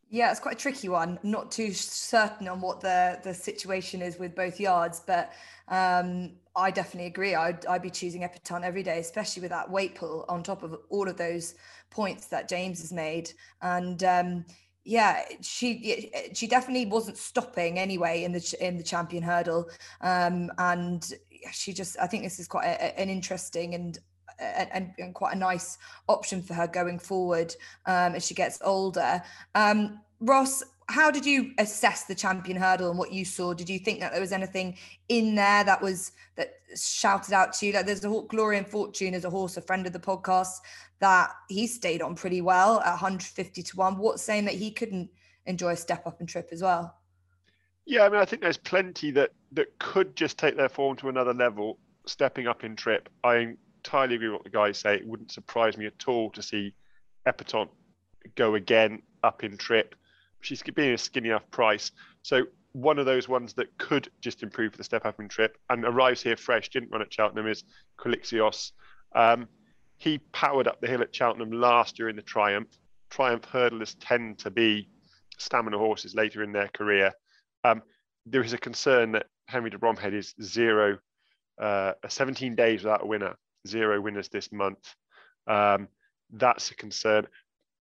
[0.09, 1.19] Yeah, it's quite a tricky one.
[1.21, 5.33] Not too certain on what the the situation is with both yards, but
[5.67, 7.35] um, I definitely agree.
[7.35, 10.77] I'd, I'd be choosing Epatante every day, especially with that weight pull on top of
[10.89, 11.55] all of those
[11.89, 13.31] points that James has made.
[13.61, 14.45] And um,
[14.85, 21.05] yeah, she she definitely wasn't stopping anyway in the in the champion hurdle, um, and
[21.51, 23.99] she just I think this is quite a, an interesting and,
[24.39, 29.21] and, and quite a nice option for her going forward um, as she gets older.
[29.56, 33.54] Um, Ross, how did you assess the champion hurdle and what you saw?
[33.54, 34.78] Did you think that there was anything
[35.10, 37.73] in there that was that shouted out to you?
[37.73, 40.60] Like there's a Glory and Fortune as a horse, a friend of the podcast,
[41.00, 43.97] that he stayed on pretty well at 150 to one.
[43.97, 45.10] What's saying that he couldn't
[45.45, 46.95] enjoy a step up and trip as well?
[47.86, 51.10] Yeah, I mean, I think there's plenty that that could just take their form to
[51.10, 53.10] another level, stepping up in trip.
[53.23, 54.95] I entirely agree with what the guys say.
[54.95, 56.73] It wouldn't surprise me at all to see
[57.27, 57.69] Epatante
[58.35, 59.95] go again up in trip.
[60.41, 61.91] She's being a skinny enough price.
[62.21, 65.83] So one of those ones that could just improve the step up in trip and
[65.83, 67.63] arrives here fresh, didn't run at Cheltenham, is
[67.97, 68.71] Quilixios.
[69.15, 69.47] Um,
[69.97, 72.69] he powered up the hill at Cheltenham last year in the Triumph.
[73.09, 74.89] Triumph hurdlers tend to be
[75.37, 77.13] stamina horses later in their career.
[77.63, 77.81] Um,
[78.25, 80.99] there is a concern that Henry de Bromhead is zero,
[81.59, 83.35] uh, 17 days without a winner,
[83.67, 84.95] zero winners this month.
[85.47, 85.88] Um,
[86.32, 87.27] that's a concern.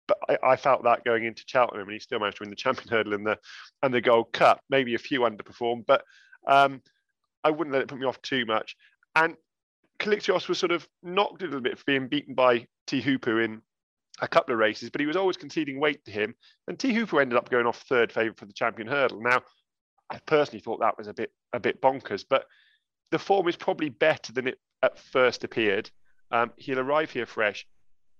[0.07, 2.55] But I, I, felt that going into Cheltenham, and he still managed to win the
[2.55, 3.37] champion hurdle and the
[3.81, 4.61] and the Gold Cup.
[4.69, 6.03] Maybe a few underperformed, but
[6.47, 6.81] um,
[7.43, 8.75] I wouldn't let it put me off too much.
[9.15, 9.35] And
[9.99, 13.61] Quilixios was sort of knocked a little bit for being beaten by Teahupoo in
[14.21, 16.35] a couple of races, but he was always conceding weight to him.
[16.67, 16.91] And T.
[16.91, 19.21] Teahupoo ended up going off third favourite for the champion hurdle.
[19.21, 19.41] Now,
[20.09, 22.45] I personally thought that was a bit a bit bonkers, but
[23.11, 25.89] the form is probably better than it at first appeared.
[26.31, 27.65] Um, he'll arrive here fresh.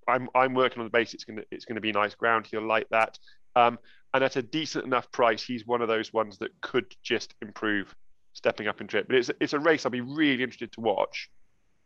[0.08, 1.14] I'm I'm working on the base.
[1.14, 2.48] It's gonna it's gonna be nice ground.
[2.50, 3.18] He'll like that.
[3.56, 3.80] Um,
[4.14, 7.96] and at a decent enough price, he's one of those ones that could just improve
[8.34, 9.08] stepping up in trip.
[9.08, 11.30] But it's it's a race I'll be really interested to watch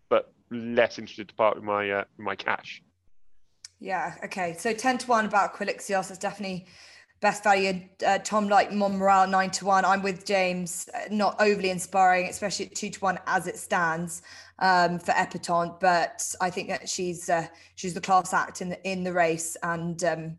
[0.09, 2.81] but less interested to part with my uh, my cash.
[3.79, 4.15] Yeah.
[4.23, 4.55] Okay.
[4.57, 6.67] So ten to one about Quilixios is definitely
[7.25, 7.81] best value.
[8.05, 9.83] Uh, Tom like Monmiral nine to one.
[9.83, 10.87] I'm with James.
[10.93, 14.21] Uh, not overly inspiring, especially at two to one as it stands
[14.59, 15.79] um, for Epatante.
[15.79, 19.57] But I think that she's uh, she's the class act in the in the race,
[19.63, 20.37] and um,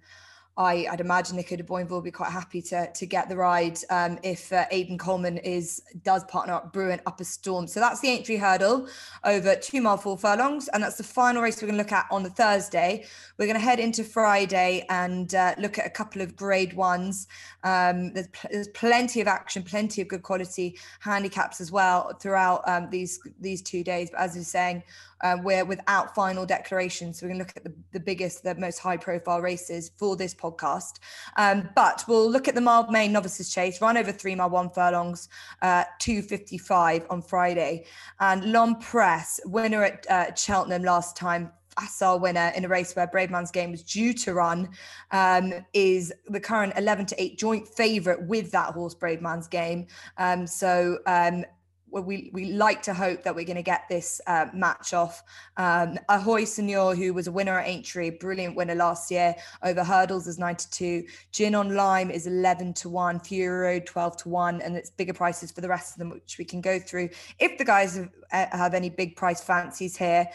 [0.58, 3.78] I, would imagine Nico de Boinville will be quite happy to to get the ride
[3.90, 4.64] um, if uh,
[4.98, 7.66] Coleman is does partner up Brewing Up a Storm.
[7.66, 8.88] So that's the Aintree hurdle
[9.24, 12.06] over two mile four furlongs, and that's the final race we're going to look at
[12.10, 13.04] on the Thursday.
[13.38, 17.28] We're going to head into Friday and uh, look at a couple of Grade Ones.
[17.62, 22.66] Um, there's, pl- there's, plenty of action, plenty of good quality handicaps as well throughout
[22.66, 24.10] um, these these two days.
[24.10, 24.82] But as you're saying,
[25.22, 27.18] uh, we're without final declarations.
[27.18, 30.16] So we're going to look at the, the biggest, the most high profile races for
[30.16, 30.98] this podcast.
[31.36, 35.28] Um, but we'll look at the Mildmay Novices Chase, run over three mile, one furlongs,
[35.62, 37.86] uh, 255 on Friday.
[38.20, 43.06] And L'Homme Presse, winner at uh, Cheltenham last time, Assar winner in a race where
[43.06, 44.70] Brave Man's Bravemansgame was due to run,
[45.10, 49.86] um, is the current 11 to 8 joint favourite with that horse Bravemansgame.
[50.16, 51.44] Um, so um,
[51.90, 55.22] we we like to hope that we're going to get this uh, match off.
[55.56, 60.26] Um, Ahoy Senor, who was a winner at Aintree, brilliant winner last year over hurdles,
[60.26, 61.04] is 92.
[61.32, 63.20] Gin on Lime is 11 to 1.
[63.20, 64.60] Fury Road 12 to 1.
[64.62, 67.56] And it's bigger prices for the rest of them, which we can go through if
[67.58, 70.28] the guys have, uh, have any big price fancies here.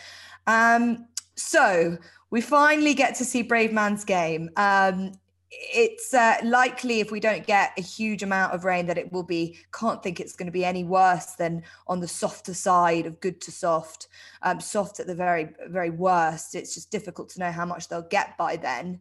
[0.48, 1.98] Um, so
[2.30, 4.50] we finally get to see Bravemansgame.
[4.58, 5.14] Um,
[5.52, 9.24] it's uh, likely if we don't get a huge amount of rain that it will
[9.24, 13.20] be can't think it's going to be any worse than on the softer side of
[13.20, 14.08] good to soft.
[14.44, 16.56] Um, soft at the very very worst.
[16.56, 19.00] It's just difficult to know how much they'll get by then.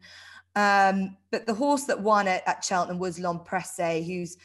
[0.56, 3.44] Um, but the horse that won it at cheltenham was L'Homme
[4.04, 4.36] who's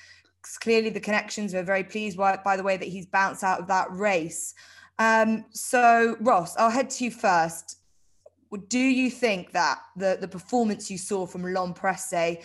[0.62, 3.68] clearly the connections we're very pleased by, by the way that he's bounced out of
[3.68, 4.54] that race.
[5.00, 7.80] Um, so ross i'll head to you first
[8.68, 12.38] do you think that the, the performance you saw from L'Homme Presse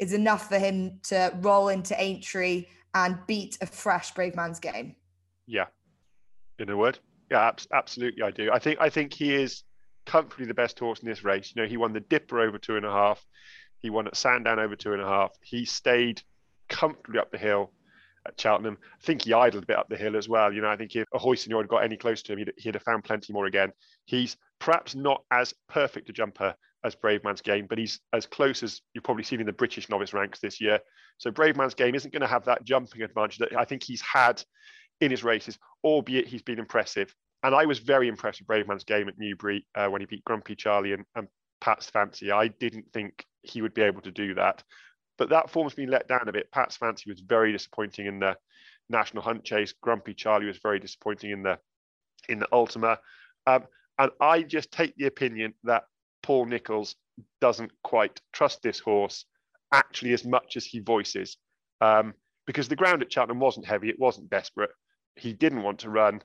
[0.00, 4.94] is enough for him to roll into Aintree and beat a fresh Bravemansgame?
[5.46, 5.66] Yeah,
[6.58, 6.98] in a word,
[7.30, 8.50] yeah, absolutely, I do.
[8.52, 9.62] I think I think he is
[10.06, 11.52] comfortably the best horse in this race.
[11.54, 13.24] You know, he won the Dipper over two and a half.
[13.78, 15.32] He won at Sandown over two and a half.
[15.42, 16.22] He stayed
[16.68, 17.72] comfortably up the hill
[18.28, 18.78] at Cheltenham.
[18.80, 20.52] I think he idled a bit up the hill as well.
[20.52, 22.74] You know, I think if Ahoy Senor had got any close to him, he'd, he'd
[22.74, 23.72] have found plenty more again.
[24.04, 28.62] He's perhaps not as perfect a jumper as Brave Man's Bravemansgame, but he's as close
[28.62, 30.78] as you've probably seen in the British novice ranks this year.
[31.18, 34.02] So Brave Man's Bravemansgame isn't going to have that jumping advantage that I think he's
[34.02, 34.42] had
[35.00, 37.12] in his races, albeit he's been impressive.
[37.42, 40.24] And I was very impressed with Brave Man's Bravemansgame at Newbury uh, when he beat
[40.24, 41.28] Grumpy Charlie and, and
[41.60, 42.30] Pat's Fancy.
[42.30, 44.62] I didn't think he would be able to do that.
[45.18, 46.50] But that form's been let down a bit.
[46.52, 48.36] Pat's Fancy was very disappointing in the
[48.88, 49.72] National Hunt Chase.
[49.72, 51.58] Grumpy Charlie was very disappointing in the
[52.28, 52.98] in the Ultima.
[53.46, 53.64] Um,
[53.98, 55.84] and I just take the opinion that
[56.22, 56.94] Paul Nicholls
[57.40, 59.24] doesn't quite trust this horse
[59.72, 61.36] actually as much as he voices.
[61.80, 62.14] Um,
[62.46, 64.70] because the ground at Cheltenham wasn't heavy, it wasn't desperate.
[65.16, 66.22] He didn't want to run.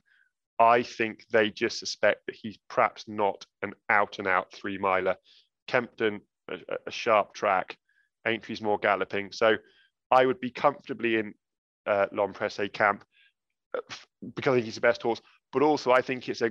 [0.58, 5.16] I think they just suspect that he's perhaps not an out and out three miler.
[5.66, 7.76] Kempton, a, a sharp track,
[8.26, 9.32] Aintree's more galloping.
[9.32, 9.56] So
[10.10, 11.34] I would be comfortably in
[11.86, 13.04] uh, L'Homme Presse camp
[13.76, 13.80] uh,
[14.34, 15.20] because I think he's the best horse.
[15.52, 16.50] But also, I think it's a,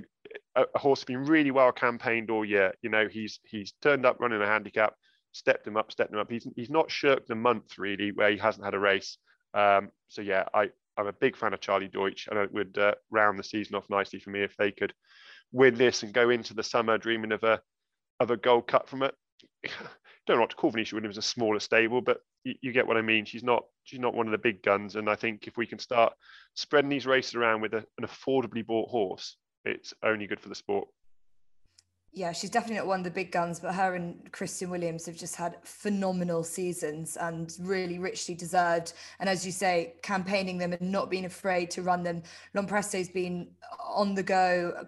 [0.56, 2.72] a horse that's been really well campaigned all year.
[2.80, 4.94] You know, he's he's turned up running a handicap,
[5.32, 6.30] stepped him up, stepped him up.
[6.30, 9.18] He's he's not shirked a month really where he hasn't had a race.
[9.52, 12.94] Um, so yeah, I I'm a big fan of Charlie Deutsch, and it would uh,
[13.10, 14.94] round the season off nicely for me if they could
[15.52, 17.60] win this and go into the summer dreaming of a
[18.20, 19.14] of a Gold Cup from it.
[20.26, 22.96] Don't know what to call Venetia Williams a smaller stable, but you, you, get what
[22.96, 23.24] I mean.
[23.24, 25.78] She's not she's not one of the big guns, and I think if we can
[25.78, 26.14] start
[26.54, 30.54] spreading these races around with a, an affordably bought horse, it's only good for the
[30.54, 30.88] sport.
[32.16, 35.16] Yeah, she's definitely not one of the big guns, but her and Christian Williams have
[35.16, 38.92] just had phenomenal seasons and really richly deserved.
[39.18, 42.22] And as you say, campaigning them and not being afraid to run them.
[42.54, 43.48] L'Homme Presse's been
[43.84, 44.86] on the go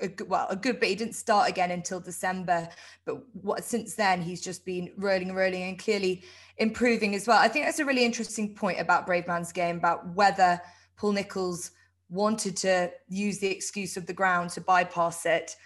[0.00, 0.88] a, well, a good bit.
[0.90, 2.68] He didn't start again until December,
[3.04, 6.24] but what since then he's just been rolling and rolling and clearly
[6.58, 7.38] improving as well.
[7.38, 10.60] I think that's a really interesting point about Brave Man's Bravemansgame about whether
[10.96, 11.72] Paul Nicholls
[12.08, 15.56] wanted to use the excuse of the ground to bypass it,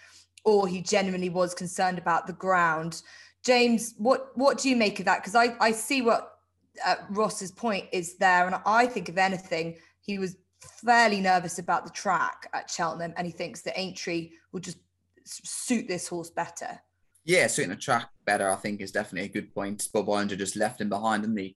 [0.45, 3.01] or he genuinely was concerned about the ground.
[3.43, 5.21] James, what what do you make of that?
[5.21, 6.37] Because I I see what
[6.85, 11.85] uh, Ross's point is there, and I think if anything, he was fairly nervous about
[11.85, 14.77] the track at Cheltenham, and he thinks that Aintree will just
[15.25, 16.79] suit this horse better.
[17.25, 19.87] Yeah, suiting the track better, I think, is definitely a good point.
[19.93, 21.55] Bob Olinger just left him behind in the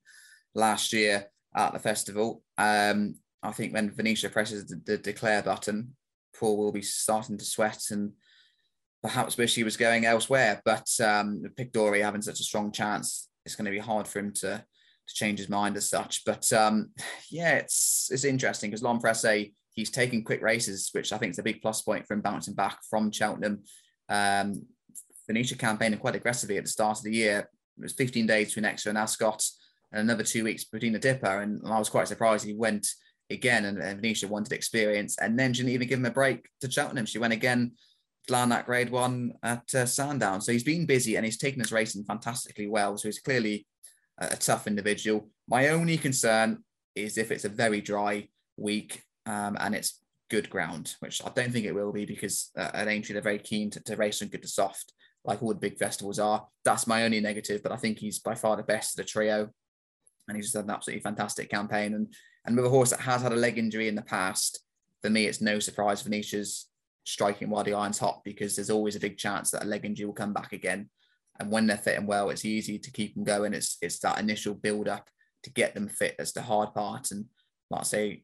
[0.53, 2.43] last year at the festival.
[2.57, 5.95] Um, I think when Venetia presses the, the, declare button,
[6.37, 8.11] Paul will be starting to sweat and
[9.01, 10.61] perhaps wish he was going elsewhere.
[10.63, 14.19] But um, Pic D'Orhy having such a strong chance, it's going to be hard for
[14.19, 14.63] him to
[15.07, 16.23] to change his mind as such.
[16.25, 16.91] But um,
[17.29, 21.39] yeah, it's it's interesting because L'Homme Presse, he's taking quick races, which I think is
[21.39, 23.63] a big plus point for him bouncing back from Cheltenham.
[24.09, 24.65] Um,
[25.27, 27.49] Venetia campaigning quite aggressively at the start of the year.
[27.77, 29.43] It was 15 days between Exeter and Ascot
[29.91, 31.41] and another two weeks between the Dipper.
[31.41, 32.87] And I was quite surprised he went
[33.29, 36.69] again and, and Venetia wanted experience and then didn't even give him a break to
[36.69, 37.05] Cheltenham.
[37.05, 37.71] She went again
[38.27, 40.41] that grade one at uh, Sandown.
[40.41, 42.97] So he's been busy and he's taken his racing fantastically well.
[42.97, 43.65] So he's clearly
[44.27, 45.29] a tough individual.
[45.47, 46.63] My only concern
[46.95, 51.51] is if it's a very dry week um, and it's good ground, which I don't
[51.51, 54.31] think it will be because uh, at Aintree they're very keen to, to race and
[54.31, 54.93] good to soft,
[55.25, 56.47] like all the big festivals are.
[56.63, 59.49] That's my only negative, but I think he's by far the best of the trio,
[60.27, 61.93] and he's done an absolutely fantastic campaign.
[61.93, 62.13] And
[62.45, 64.63] and with a horse that has had a leg injury in the past,
[65.01, 66.67] for me, it's no surprise Venetia's
[67.03, 70.05] striking while the iron's hot because there's always a big chance that a leg injury
[70.05, 70.89] will come back again.
[71.41, 73.53] And when they're fitting well, it's easy to keep them going.
[73.53, 75.09] It's it's that initial build up
[75.43, 77.11] to get them fit that's the hard part.
[77.11, 77.25] And
[77.69, 78.21] like I say,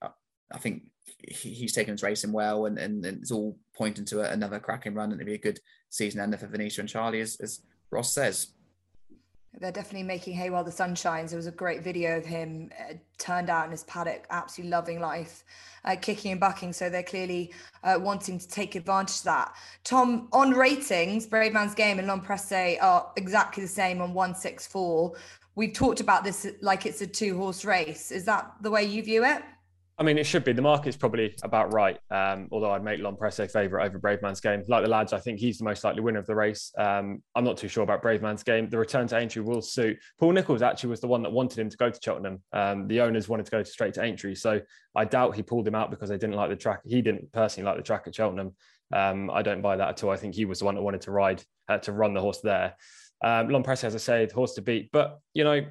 [0.51, 0.83] I think
[1.27, 5.11] he's taken his racing well, and, and, and it's all pointing to another cracking run,
[5.11, 8.53] and it'll be a good season ender for Venetia and Charlie, as, as Ross says.
[9.59, 11.31] They're definitely making hay while the sun shines.
[11.31, 14.99] There was a great video of him uh, turned out in his paddock, absolutely loving
[14.99, 15.43] life,
[15.83, 16.73] uh, kicking and bucking.
[16.73, 17.51] So they're clearly
[17.83, 19.55] uh, wanting to take advantage of that.
[19.83, 25.13] Tom, on ratings, Bravemansgame and L'Homme Presse are exactly the same on 164.
[25.55, 28.11] We've talked about this like it's a two horse race.
[28.11, 29.41] Is that the way you view it?
[29.99, 30.53] I mean, it should be.
[30.53, 31.97] The market's probably about right.
[32.11, 34.63] Um, although I'd make L'Homme Presse favourite over Bravemansgame.
[34.67, 36.71] Like the lads, I think he's the most likely winner of the race.
[36.77, 38.69] Um, I'm not too sure about Bravemansgame.
[38.69, 39.97] The return to Aintree will suit.
[40.19, 42.43] Paul Nicholls actually was the one that wanted him to go to Cheltenham.
[42.53, 44.35] Um, the owners wanted to go straight to Aintree.
[44.35, 44.61] So
[44.95, 46.81] I doubt he pulled him out because they didn't like the track.
[46.85, 48.55] He didn't personally like the track at Cheltenham.
[48.93, 50.11] Um, I don't buy that at all.
[50.11, 52.39] I think he was the one that wanted to ride, uh, to run the horse
[52.41, 52.75] there.
[53.23, 54.89] Um, Presse, as I said, horse to beat.
[54.91, 55.61] But, you know,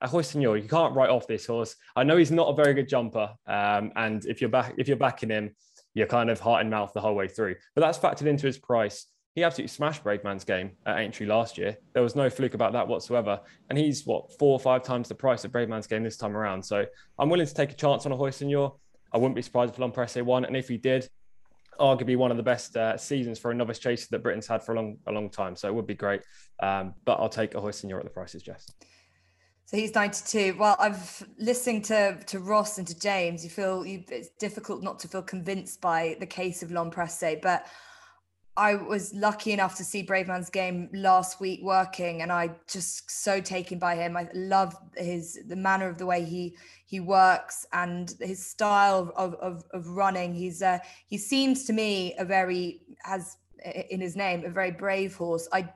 [0.00, 1.76] Ahoy Senor, you can't write off this horse.
[1.94, 3.30] I know he's not a very good jumper.
[3.46, 5.54] Um, and if you're back, if you're backing him,
[5.94, 7.56] you're kind of heart and mouth the whole way through.
[7.74, 9.06] But that's factored into his price.
[9.34, 11.76] He absolutely smashed Bravemansgame at Aintree last year.
[11.92, 13.40] There was no fluke about that whatsoever.
[13.68, 16.62] And he's what four or five times the price of Bravemansgame this time around.
[16.62, 16.86] So
[17.18, 18.74] I'm willing to take a chance on Ahoy Senor.
[19.12, 20.46] I wouldn't be surprised if L'Homme Presse won.
[20.46, 21.08] And if he did,
[21.78, 24.72] arguably one of the best uh, seasons for a novice chaser that Britain's had for
[24.72, 25.56] a long, a long time.
[25.56, 26.22] So it would be great.
[26.60, 28.70] Um, but I'll take Ahoy Senor at the prices, Jess.
[29.66, 30.56] So he's 92.
[30.58, 33.42] Well, I've listening to to Ross and to James.
[33.42, 37.36] You feel you, it's difficult not to feel convinced by the case of L'Homme Presse,
[37.42, 37.66] but
[38.56, 43.10] I was lucky enough to see Brave Man's Bravemansgame last week working, and I just
[43.10, 44.16] so taken by him.
[44.16, 49.34] I love his the manner of the way he he works and his style of
[49.34, 50.34] of, of running.
[50.34, 53.36] He's uh, he seems to me a very has
[53.90, 55.48] in his name a very brave horse.
[55.52, 55.68] I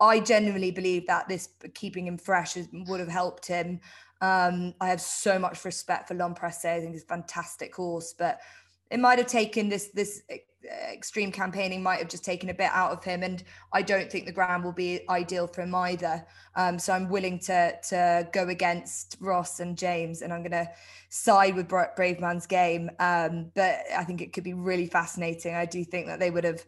[0.00, 3.80] I genuinely believe that this keeping him fresh would have helped him.
[4.22, 6.64] Um, I have so much respect for L'Homme Presse.
[6.64, 8.40] I think he's a fantastic horse, but
[8.90, 10.22] it might have taken this this
[10.92, 14.26] extreme campaigning might have just taken a bit out of him and I don't think
[14.26, 16.24] the ground will be ideal for him either.
[16.54, 20.70] Um, so I'm willing to to go against Ross and James and I'm going to
[21.08, 25.54] side with Bravemansgame um, but I think it could be really fascinating.
[25.54, 26.64] I do think that they would have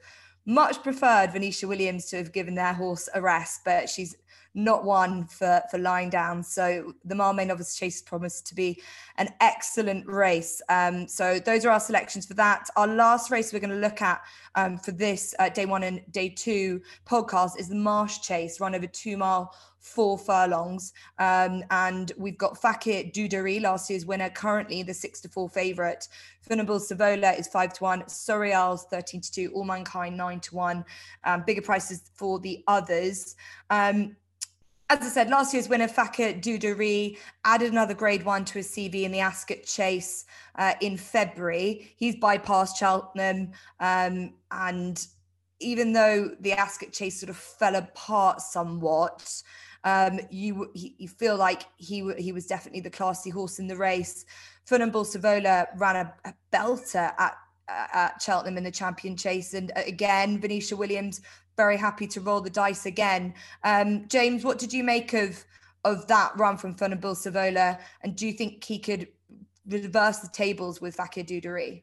[0.46, 4.16] much preferred Venetia Williams to have given their horse a rest but she's
[4.54, 6.42] not one for for lying down.
[6.42, 8.82] So the Mildmay Novice Chase promised to be
[9.18, 10.62] an excellent race.
[10.68, 12.68] Um, so those are our selections for that.
[12.76, 14.22] Our last race we're going to look at
[14.54, 18.74] um, for this uh, day one and day two podcast is the Marsh Chase, run
[18.74, 20.94] over two mile four furlongs.
[21.18, 26.08] Um, and we've got Fakir D'Oudairies, last year's winner, currently the six to four favourite.
[26.48, 28.08] Funambule Sivola is five to one.
[28.08, 29.52] Sceau Royal's 13 to two.
[29.54, 30.84] All Mankind nine to one.
[31.24, 33.36] Um, bigger prices for the others.
[33.68, 34.16] Um,
[34.90, 39.04] as I said, last year's winner, Fakir D'Oudairies, added another grade one to his CV
[39.04, 41.94] in the Ascot Chase uh, in February.
[41.96, 43.52] He's bypassed Cheltenham.
[43.80, 45.06] Um, and
[45.60, 49.42] even though the Ascot Chase sort of fell apart somewhat,
[49.84, 54.24] um, you you feel like he he was definitely the classy horse in the race.
[54.66, 57.36] Funambule Sivola ran a, a belter at
[57.68, 59.54] at Cheltenham in the champion chase.
[59.54, 61.20] And uh, again, Venetia Williams
[61.56, 63.34] very happy to roll the dice again.
[63.62, 65.44] Um, James, what did you make of
[65.84, 67.78] of that run from Funambule Sivola?
[68.02, 69.08] And do you think he could
[69.66, 71.82] reverse the tables with Fakir D'Oudairies?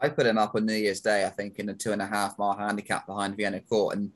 [0.00, 2.06] I put him up on New Year's Day, I think, in a two and a
[2.06, 3.96] half mile handicap behind Vienna Court.
[3.96, 4.12] And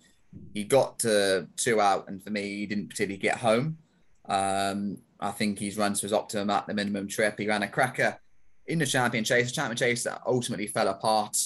[0.55, 2.09] he got to two out.
[2.09, 3.79] And for me, he didn't particularly get home.
[4.29, 7.39] Um, I think he's run to his optimum at the minimum trip.
[7.39, 8.19] He ran a cracker
[8.67, 11.37] in the champion chase, the champion chase that ultimately fell apart.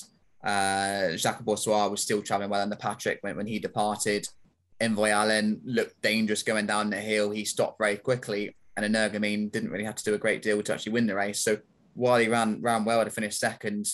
[0.46, 4.28] Uh, Chacun Pour Soi was still traveling well under Patrick when, when he departed.
[4.80, 7.32] Envoy Allen looked dangerous going down the hill.
[7.32, 10.72] He stopped very quickly, and Energumene didn't really have to do a great deal to
[10.72, 11.40] actually win the race.
[11.40, 11.58] So
[11.94, 13.86] while he ran ran well to finish second,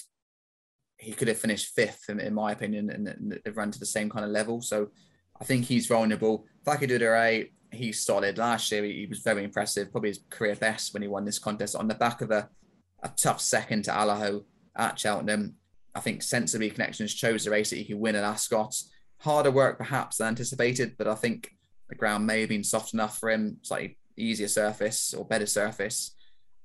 [0.99, 4.11] he could have finished fifth, in, in my opinion, and, and run to the same
[4.11, 4.61] kind of level.
[4.61, 4.89] So
[5.41, 6.45] I think he's vulnerable.
[6.67, 8.37] Fakir D'Oudairies, he's solid.
[8.37, 11.39] Last year, he, he was very impressive, probably his career best when he won this
[11.39, 12.51] contest on the back of a,
[13.03, 14.45] a tough second to Allaho
[14.77, 15.55] at Cheltenham.
[15.95, 18.75] I think sensibly connections chose the race that he could win at Ascot.
[19.19, 21.51] Harder work perhaps than anticipated, but I think
[21.89, 26.15] the ground may have been soft enough for him, slightly easier surface or better surface.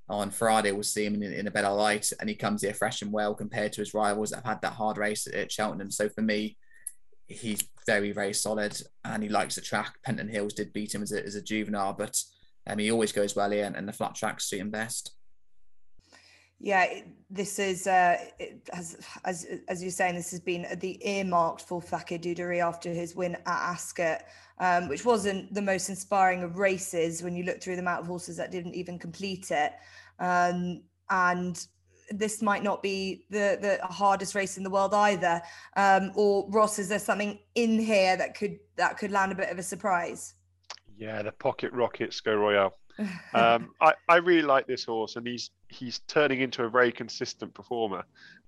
[0.10, 3.02] On Friday, we'll see him in, in a better light, and he comes here fresh
[3.02, 5.92] and well compared to his rivals that have had that hard race at Cheltenham.
[5.92, 6.58] So for me,
[7.28, 9.96] he's very, very solid, and he likes the track.
[10.04, 12.18] Pentland Hills did beat him as a, as a juvenile, but
[12.66, 15.17] um, he always goes well here, and, and the flat tracks suit him best.
[16.60, 16.88] Yeah,
[17.30, 18.18] this is uh,
[18.74, 18.98] as
[19.68, 23.42] as you're saying, this has been the earmarked for Fakir D'Oudairies after his win at
[23.46, 24.24] Ascot,
[24.60, 28.08] um, which wasn't the most inspiring of races when you look through the amount of
[28.08, 29.74] horses that didn't even complete it,
[30.20, 30.82] um,
[31.12, 31.68] and
[32.10, 35.40] this might not be the the hardest race in the world either.
[35.76, 39.50] Um, or Ross, is there something in here that could that could land a bit
[39.52, 40.34] of a surprise?
[40.98, 42.74] Yeah, the Pocket Rockets Sceau Royal.
[43.34, 47.54] um, I, I really like this horse, and he's he's turning into a very consistent
[47.54, 48.04] performer.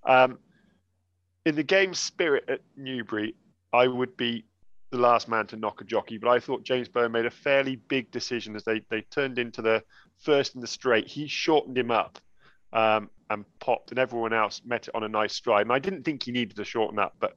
[0.05, 0.39] Um,
[1.45, 3.35] in the game spirit at Newbury,
[3.73, 4.45] I would be
[4.91, 7.75] the last man to knock a jockey, but I thought James Bowen made a fairly
[7.75, 9.83] big decision as they they turned into the
[10.17, 11.07] first in the straight.
[11.07, 12.19] He shortened him up
[12.73, 15.63] um, and popped, and everyone else met it on a nice stride.
[15.63, 17.35] And I didn't think he needed to shorten up, but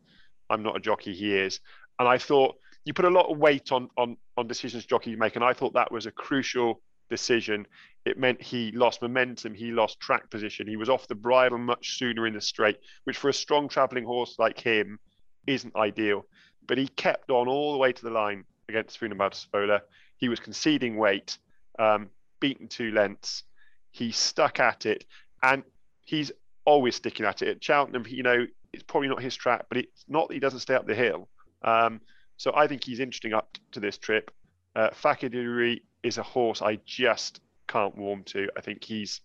[0.48, 1.60] I'm not a jockey, he is.
[1.98, 5.36] And I thought you put a lot of weight on on on decisions jockeys make,
[5.36, 6.80] and I thought that was a crucial
[7.12, 7.66] decision.
[8.04, 11.98] It meant he lost momentum, he lost track position, he was off the bridle much
[11.98, 14.98] sooner in the straight, which for a strong travelling horse like him
[15.46, 16.26] isn't ideal.
[16.66, 19.80] But he kept on all the way to the line against Funambule Sivola.
[20.16, 21.38] He was conceding weight,
[21.78, 22.08] um,
[22.40, 23.44] beaten two lengths.
[23.90, 25.04] He stuck at it,
[25.42, 25.62] and
[26.04, 26.32] he's
[26.64, 27.48] always sticking at it.
[27.48, 30.60] At Cheltenham, you know, it's probably not his track, but it's not that he doesn't
[30.60, 31.28] stay up the hill.
[31.62, 32.00] Um,
[32.36, 34.30] so I think he's interesting up to this trip.
[34.74, 38.48] Uh, Fakir D'Oudairies is a horse I just can't warm to.
[38.56, 39.20] I think he's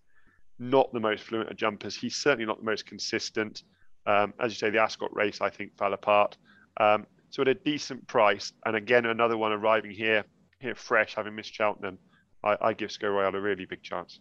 [0.60, 1.96] not the most fluent of jumpers.
[1.96, 3.64] He's certainly not the most consistent.
[4.06, 6.38] Um, as you say, the Ascot race I think fell apart.
[6.80, 10.24] Um, so at a decent price, and again another one arriving here
[10.60, 11.98] here fresh, having missed Cheltenham,
[12.44, 14.20] I, I give Sceau Royal a really big chance.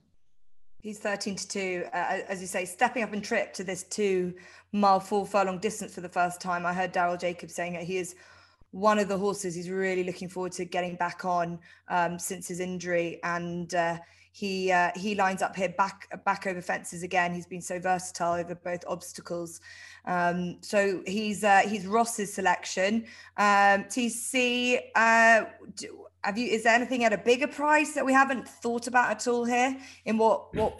[0.80, 1.84] He's 13 to 2.
[1.92, 1.96] Uh,
[2.28, 4.34] as you say, stepping up in trip to this two
[4.72, 6.66] mile, four furlong distance for the first time.
[6.66, 8.14] I heard Daryl Jacobs saying that he is
[8.76, 11.58] one of the horses he's really looking forward to getting back on
[11.88, 13.18] um, since his injury.
[13.24, 13.96] And uh,
[14.32, 17.32] he uh, he lines up here back back over fences again.
[17.32, 19.62] He's been so versatile over both obstacles.
[20.04, 23.06] Um, so he's uh, he's Ross's selection.
[23.38, 25.46] Um, TC, uh,
[26.22, 26.46] have you?
[26.46, 29.74] Is there anything at a bigger price that we haven't thought about at all here?
[30.04, 30.78] In what what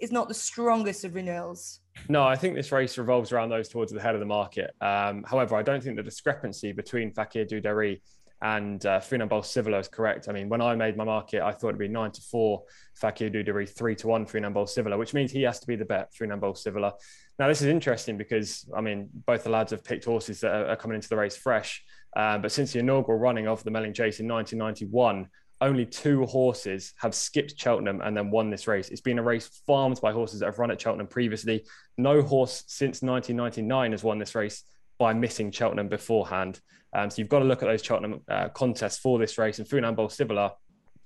[0.00, 1.79] is not the strongest of renewals?
[2.08, 4.74] No, I think this race revolves around those towards the head of the market.
[4.80, 8.00] Um, however, I don't think the discrepancy between Fakir D'Oudairies
[8.42, 10.28] and uh, Funambule Sivola is correct.
[10.28, 12.62] I mean, when I made my market, I thought it'd be nine to four
[12.94, 16.12] Fakir D'Oudairies, three to one Funambule Sivola, which means he has to be the bet
[16.14, 16.92] Funambule Sivola.
[17.38, 20.66] Now, this is interesting because, I mean, both the lads have picked horses that are,
[20.68, 21.84] are coming into the race fresh.
[22.16, 25.28] Uh, but since the inaugural running of the Melling Chase in 1991,
[25.60, 28.88] only two horses have skipped Cheltenham and then won this race.
[28.88, 31.64] It's been a race farmed by horses that have run at Cheltenham previously.
[31.98, 34.64] No horse since 1999 has won this race
[34.98, 36.60] by missing Cheltenham beforehand.
[36.94, 39.58] Um, so you've got to look at those Cheltenham uh, contests for this race.
[39.58, 40.52] And Funambule Sivola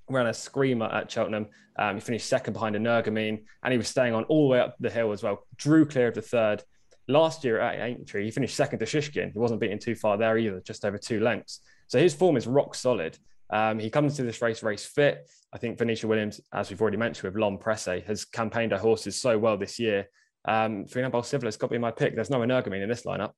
[0.09, 1.47] ran a screamer at Cheltenham.
[1.77, 4.75] Um, he finished second behind Energumene and he was staying on all the way up
[4.79, 5.45] the hill as well.
[5.57, 6.63] Drew clear of the third.
[7.07, 9.31] Last year at Aintree, he finished second to Shishkin.
[9.31, 11.59] He wasn't beaten too far there either, just over two lengths.
[11.87, 13.17] So his form is rock solid.
[13.49, 15.29] Um, he comes to this race race fit.
[15.53, 19.19] I think Venetia Williams, as we've already mentioned with L'Homme Presse, has campaigned her horses
[19.19, 20.07] so well this year.
[20.45, 22.15] Um, Funambule Sivola has got to be my pick.
[22.15, 23.31] There's no Energumene in this lineup.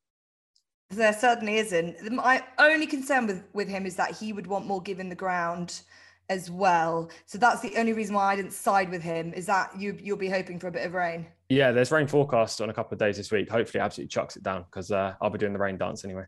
[0.90, 2.12] There certainly isn't.
[2.12, 5.82] My only concern with, with him is that he would want more given the ground
[6.30, 7.10] as well.
[7.26, 9.34] So that's the only reason why I didn't side with him.
[9.34, 11.28] Is that you you'll be hoping for a bit of rain?
[11.50, 13.50] Yeah, there's rain forecast on a couple of days this week.
[13.50, 16.24] Hopefully, absolutely chucks it down because uh, I'll be doing the rain dance anyway.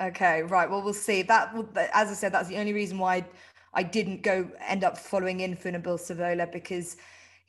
[0.00, 0.68] Okay, right.
[0.70, 1.22] Well, we'll see.
[1.22, 1.54] That,
[1.92, 3.24] as I said, that's the only reason why
[3.74, 6.96] I didn't go end up following in Funambule Sivola because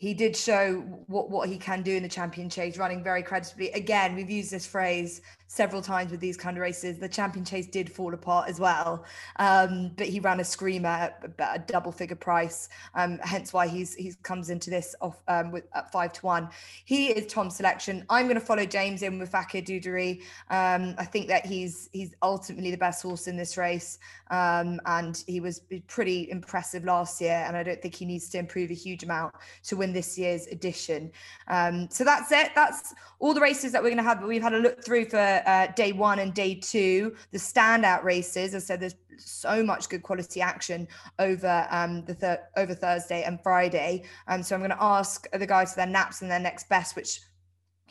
[0.01, 3.69] he did show what, what he can do in the champion chase, running very creditably.
[3.73, 6.97] Again, we've used this phrase several times with these kind of races.
[6.97, 11.23] The champion chase did fall apart as well, um, but he ran a screamer at,
[11.39, 12.69] a double figure price.
[12.95, 16.49] Um, hence why he's he's comes into this off um, with at five to one.
[16.85, 18.05] He is Tom's selection.
[18.09, 20.21] I'm going to follow James in with Fakir D'Oudairies.
[20.49, 23.99] Um, I think that he's he's ultimately the best horse in this race,
[24.31, 27.43] um, and he was pretty impressive last year.
[27.45, 29.35] And I don't think he needs to improve a huge amount
[29.65, 31.11] to win this year's edition.
[31.47, 32.51] Um, so that's it.
[32.55, 34.19] That's all the races that we're going to have.
[34.19, 38.03] But we've had a look through for uh, day one and day two, the standout
[38.03, 38.53] races.
[38.53, 40.87] As I said, there's so much good quality action
[41.19, 44.03] over um, the thir- over Thursday and Friday.
[44.27, 46.95] Um, so I'm going to ask the guys for their naps and their next best,
[46.95, 47.21] which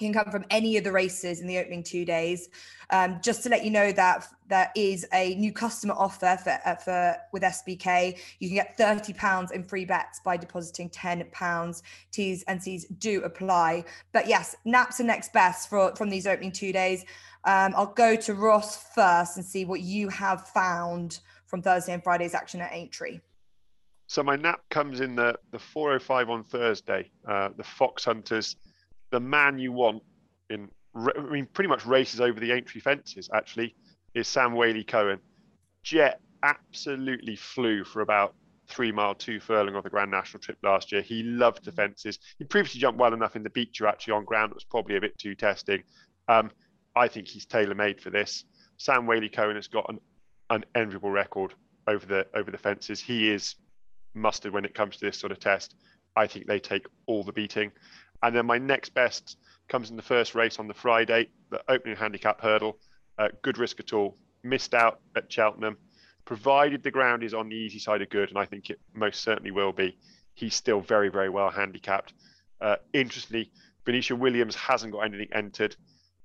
[0.01, 2.48] can come from any of the races in the opening two days.
[2.90, 6.74] Um, just to let you know that there is a new customer offer for, uh,
[6.74, 8.18] for with SBK.
[8.40, 11.82] You can get thirty pounds in free bets by depositing ten pounds.
[12.11, 13.84] T's and C's do apply.
[14.12, 17.05] But yes, naps are next best for from these opening two days.
[17.44, 22.03] Um, I'll go to Ross first and see what you have found from Thursday and
[22.03, 23.20] Friday's action at Aintree.
[24.09, 27.11] So my nap comes in the the 405 on Thursday.
[27.26, 28.57] Uh, the Fox Hunters
[29.11, 30.03] the man you want
[30.49, 33.75] in, I mean, pretty much races over the Aintree fences actually
[34.15, 35.21] is Sam Whaley Cohen.
[35.83, 38.35] Jett absolutely flew for about
[38.69, 41.03] three mile two furlong of the Grand National trip last year.
[41.03, 42.19] He loved the fences.
[42.39, 45.01] He previously jumped well enough in the Becher actually on ground that was probably a
[45.01, 45.83] bit too testing.
[46.29, 46.51] Um,
[46.97, 48.45] I think he's tailor made for this.
[48.77, 49.99] Sam Waley-Cohen has got an,
[50.51, 51.55] an enviable record
[51.87, 53.01] over the over the fences.
[53.01, 53.57] He is
[54.15, 55.75] mustard when it comes to this sort of test.
[56.17, 57.73] I think they take all the beating.
[58.23, 59.37] And then my next best
[59.68, 62.79] comes in the first race on the Friday, the opening handicap hurdle.
[63.18, 64.16] Uh, good risk at all.
[64.43, 65.77] Missed out at Cheltenham.
[66.25, 69.23] Provided the ground is on the easy side of good, and I think it most
[69.23, 69.97] certainly will be,
[70.35, 72.12] he's still very, very well handicapped.
[72.61, 73.51] Uh, interestingly,
[73.85, 75.77] Venetia Williams hasn't got anything entered.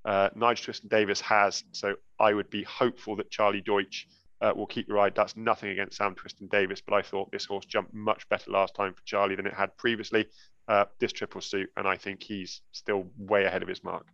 [0.03, 4.07] Uh, Nigel Twiston Davis has, so I would be hopeful that Charlie Deutsch
[4.41, 5.15] uh, will keep the ride.
[5.15, 8.75] That's nothing against Sam Twiston Davis, but I thought this horse jumped much better last
[8.75, 10.27] time for Charlie than it had previously.
[10.67, 14.07] Uh, this triple suit, and I think he's still way ahead of his mark.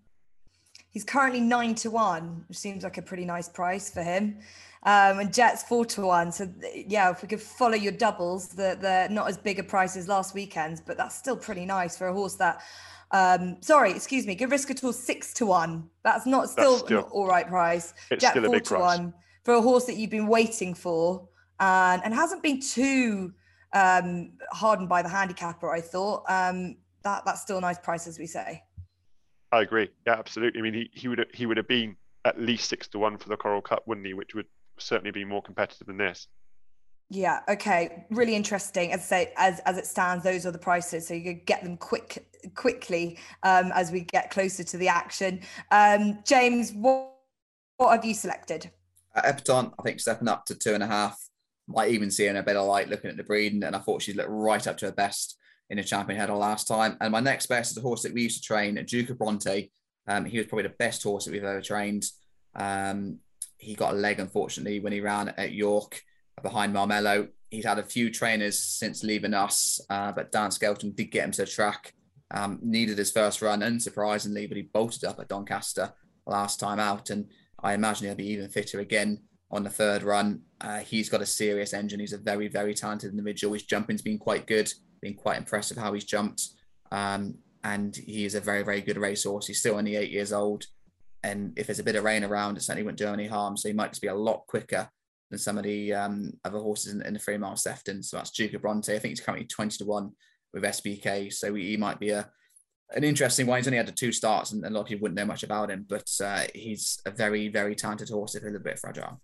[0.90, 4.40] He's currently nine to one, which seems like a pretty nice price for him.
[4.84, 6.32] Um, and Jett's four to one.
[6.32, 10.10] So yeah, if we could follow your doubles, they're not as big a price as
[10.10, 12.62] last weekend's, but that's still pretty nice for a horse that.
[13.12, 14.36] Um, sorry, excuse me.
[14.36, 15.90] Good risk at all six to one.
[16.04, 17.94] That's not still, still an all right price.
[18.10, 18.98] It's Jet still a four big to price.
[18.98, 21.28] one for a horse that you've been waiting for
[21.60, 23.34] and and hasn't been too
[23.74, 25.72] um, hardened by the handicapper.
[25.72, 28.64] I thought um, that that's still a nice price, as we say.
[29.52, 29.90] I agree.
[30.08, 30.60] Yeah, absolutely.
[30.60, 31.96] I mean, he, he would he would have been
[32.26, 34.14] at least six to one for the Coral Cup, wouldn't he?
[34.14, 34.48] Which would
[34.78, 36.28] certainly be more competitive than this.
[37.10, 37.42] Yeah.
[37.50, 38.06] Okay.
[38.10, 38.94] Really interesting.
[38.94, 41.64] As I say, as as it stands, those are the prices, so you could get
[41.64, 45.42] them quick quickly um, as we get closer to the action.
[45.72, 47.12] Um, James, what
[47.78, 48.72] what have you selected?
[49.14, 51.20] Uh, Epatante, I think stepping up to two and a half,
[51.68, 54.18] might even see in a better light looking at the breeding, and I thought she'd
[54.18, 55.38] look right up to her best
[55.70, 56.98] in a champion header last time.
[57.00, 59.72] And my next best is a horse that we used to train, Duke of Bronte.
[60.08, 62.06] Um, he was probably the best horse that we've ever trained.
[62.56, 63.20] Um,
[63.58, 66.02] he got a leg, unfortunately, when he ran at York
[66.42, 67.28] behind Marmelo.
[67.50, 71.32] He's had a few trainers since leaving us, uh, but Dan Skelton did get him
[71.32, 71.94] to the track.
[72.34, 75.94] Um, needed his first run, unsurprisingly, but he bolted up at Doncaster
[76.26, 77.10] last time out.
[77.10, 77.30] And
[77.62, 79.22] I imagine he'll be even fitter again
[79.52, 80.42] on the third run.
[80.60, 82.00] Uh, he's got a serious engine.
[82.00, 83.54] He's a very, very talented individual.
[83.54, 84.72] His jumping's been quite good,
[85.02, 86.50] been quite impressive how he's jumped.
[86.92, 89.48] Um, and he is a very, very good racehorse.
[89.48, 90.66] He's still only eight years old.
[91.24, 93.56] And if there's a bit of rain around, it certainly wouldn't do any harm.
[93.56, 94.90] So he might just be a lot quicker
[95.30, 98.02] than some of the um, other horses in, in the three mile Sefton.
[98.02, 98.96] So that's Duke of Bronte.
[98.96, 100.12] I think he's currently 20 to 1
[100.54, 101.32] with SBK.
[101.32, 102.30] So he, he might be a
[102.94, 103.58] an interesting one.
[103.58, 105.72] He's only had the two starts, and a lot of people wouldn't know much about
[105.72, 109.22] him, but uh, he's a very, very talented horse if he's a little bit fragile.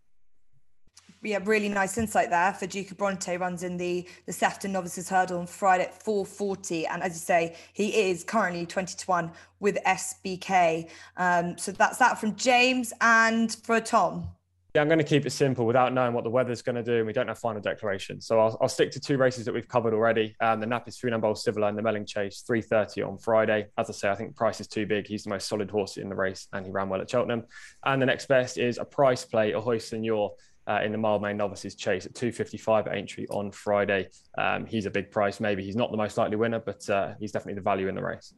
[1.23, 5.39] Yeah, really nice insight there for of Bronte runs in the the Sefton Novices Hurdle
[5.39, 9.77] on Friday at 4:40, and as you say, he is currently 20 to one with
[9.85, 10.89] SBK.
[11.17, 14.29] Um, so that's that from James and for Tom.
[14.77, 16.97] Yeah, I'm going to keep it simple without knowing what the weather's going to do,
[16.97, 18.21] and we don't have final declaration.
[18.21, 20.35] So I'll, I'll stick to two races that we've covered already.
[20.39, 23.69] Um, the Nappies Funambule Sivola and the Melling Chase, 3:30 on Friday.
[23.79, 25.07] As I say, I think price is too big.
[25.07, 27.45] He's the most solid horse in the race, and he ran well at Cheltenham.
[27.85, 30.33] And the next best is a price play, Ahoy Senor.
[30.67, 34.09] Uh, in the Mildmay Novices Chase at 255 at Aintree on Friday.
[34.37, 35.39] Um, he's a big price.
[35.39, 38.03] Maybe he's not the most likely winner, but uh, he's definitely the value in the
[38.03, 38.33] race.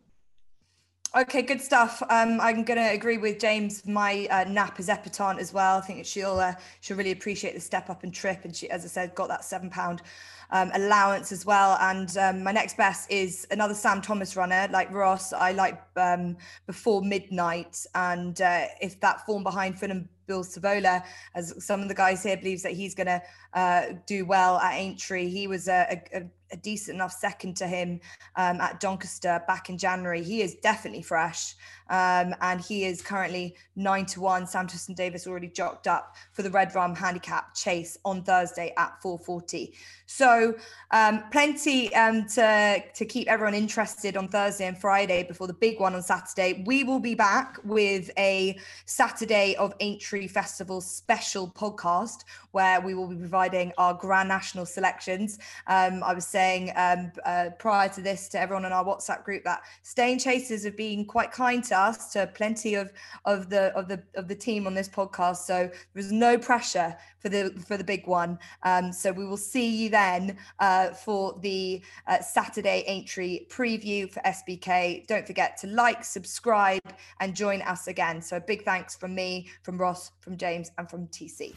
[1.17, 2.03] Okay, good stuff.
[2.03, 3.83] Um, I'm going to agree with James.
[3.87, 5.79] My uh, nap is Epatante as well.
[5.79, 8.85] I think she'll uh, she'll really appreciate the step up and trip, and she, as
[8.85, 10.03] I said, got that seven pound
[10.51, 11.79] um, allowance as well.
[11.81, 15.33] And um, my next best is another Sam Thomas runner, like Ross.
[15.33, 21.03] I like um, before midnight, and uh, if that form behind Fulham Bill Savola,
[21.33, 23.21] as some of the guys here believes that he's going to
[23.55, 25.27] uh, do well at Aintree.
[25.27, 27.99] He was a, a, a decent enough second to him
[28.35, 30.21] um, at Doncaster back in January.
[30.21, 31.55] He is definitely fresh.
[31.89, 34.45] Um, and he is currently nine to one.
[34.45, 39.01] Sam Twiston Davis already jocked up for the Red Rum handicap chase on Thursday at
[39.03, 39.73] 4:40.
[40.05, 40.55] So
[40.91, 45.79] um, plenty um, to to keep everyone interested on Thursday and Friday before the big
[45.79, 46.63] one on Saturday.
[46.65, 53.07] We will be back with a Saturday of Aintree Festival special podcast where we will
[53.07, 55.37] be providing our Grand National selections.
[55.67, 59.43] Um, I was saying um, uh, prior to this to everyone in our WhatsApp group
[59.43, 62.91] that Staying Chasers have been quite kind to us, to plenty of
[63.25, 65.37] of the of the of the team on this podcast.
[65.37, 68.39] So there's no pressure for the for the big one.
[68.63, 74.21] Um, so we will see you then uh, for the uh, Saturday Aintree preview for
[74.21, 75.07] SBK.
[75.07, 76.81] Don't forget to like, subscribe,
[77.19, 78.21] and join us again.
[78.21, 81.55] So big thanks from me, from Ross, from James, and from TC.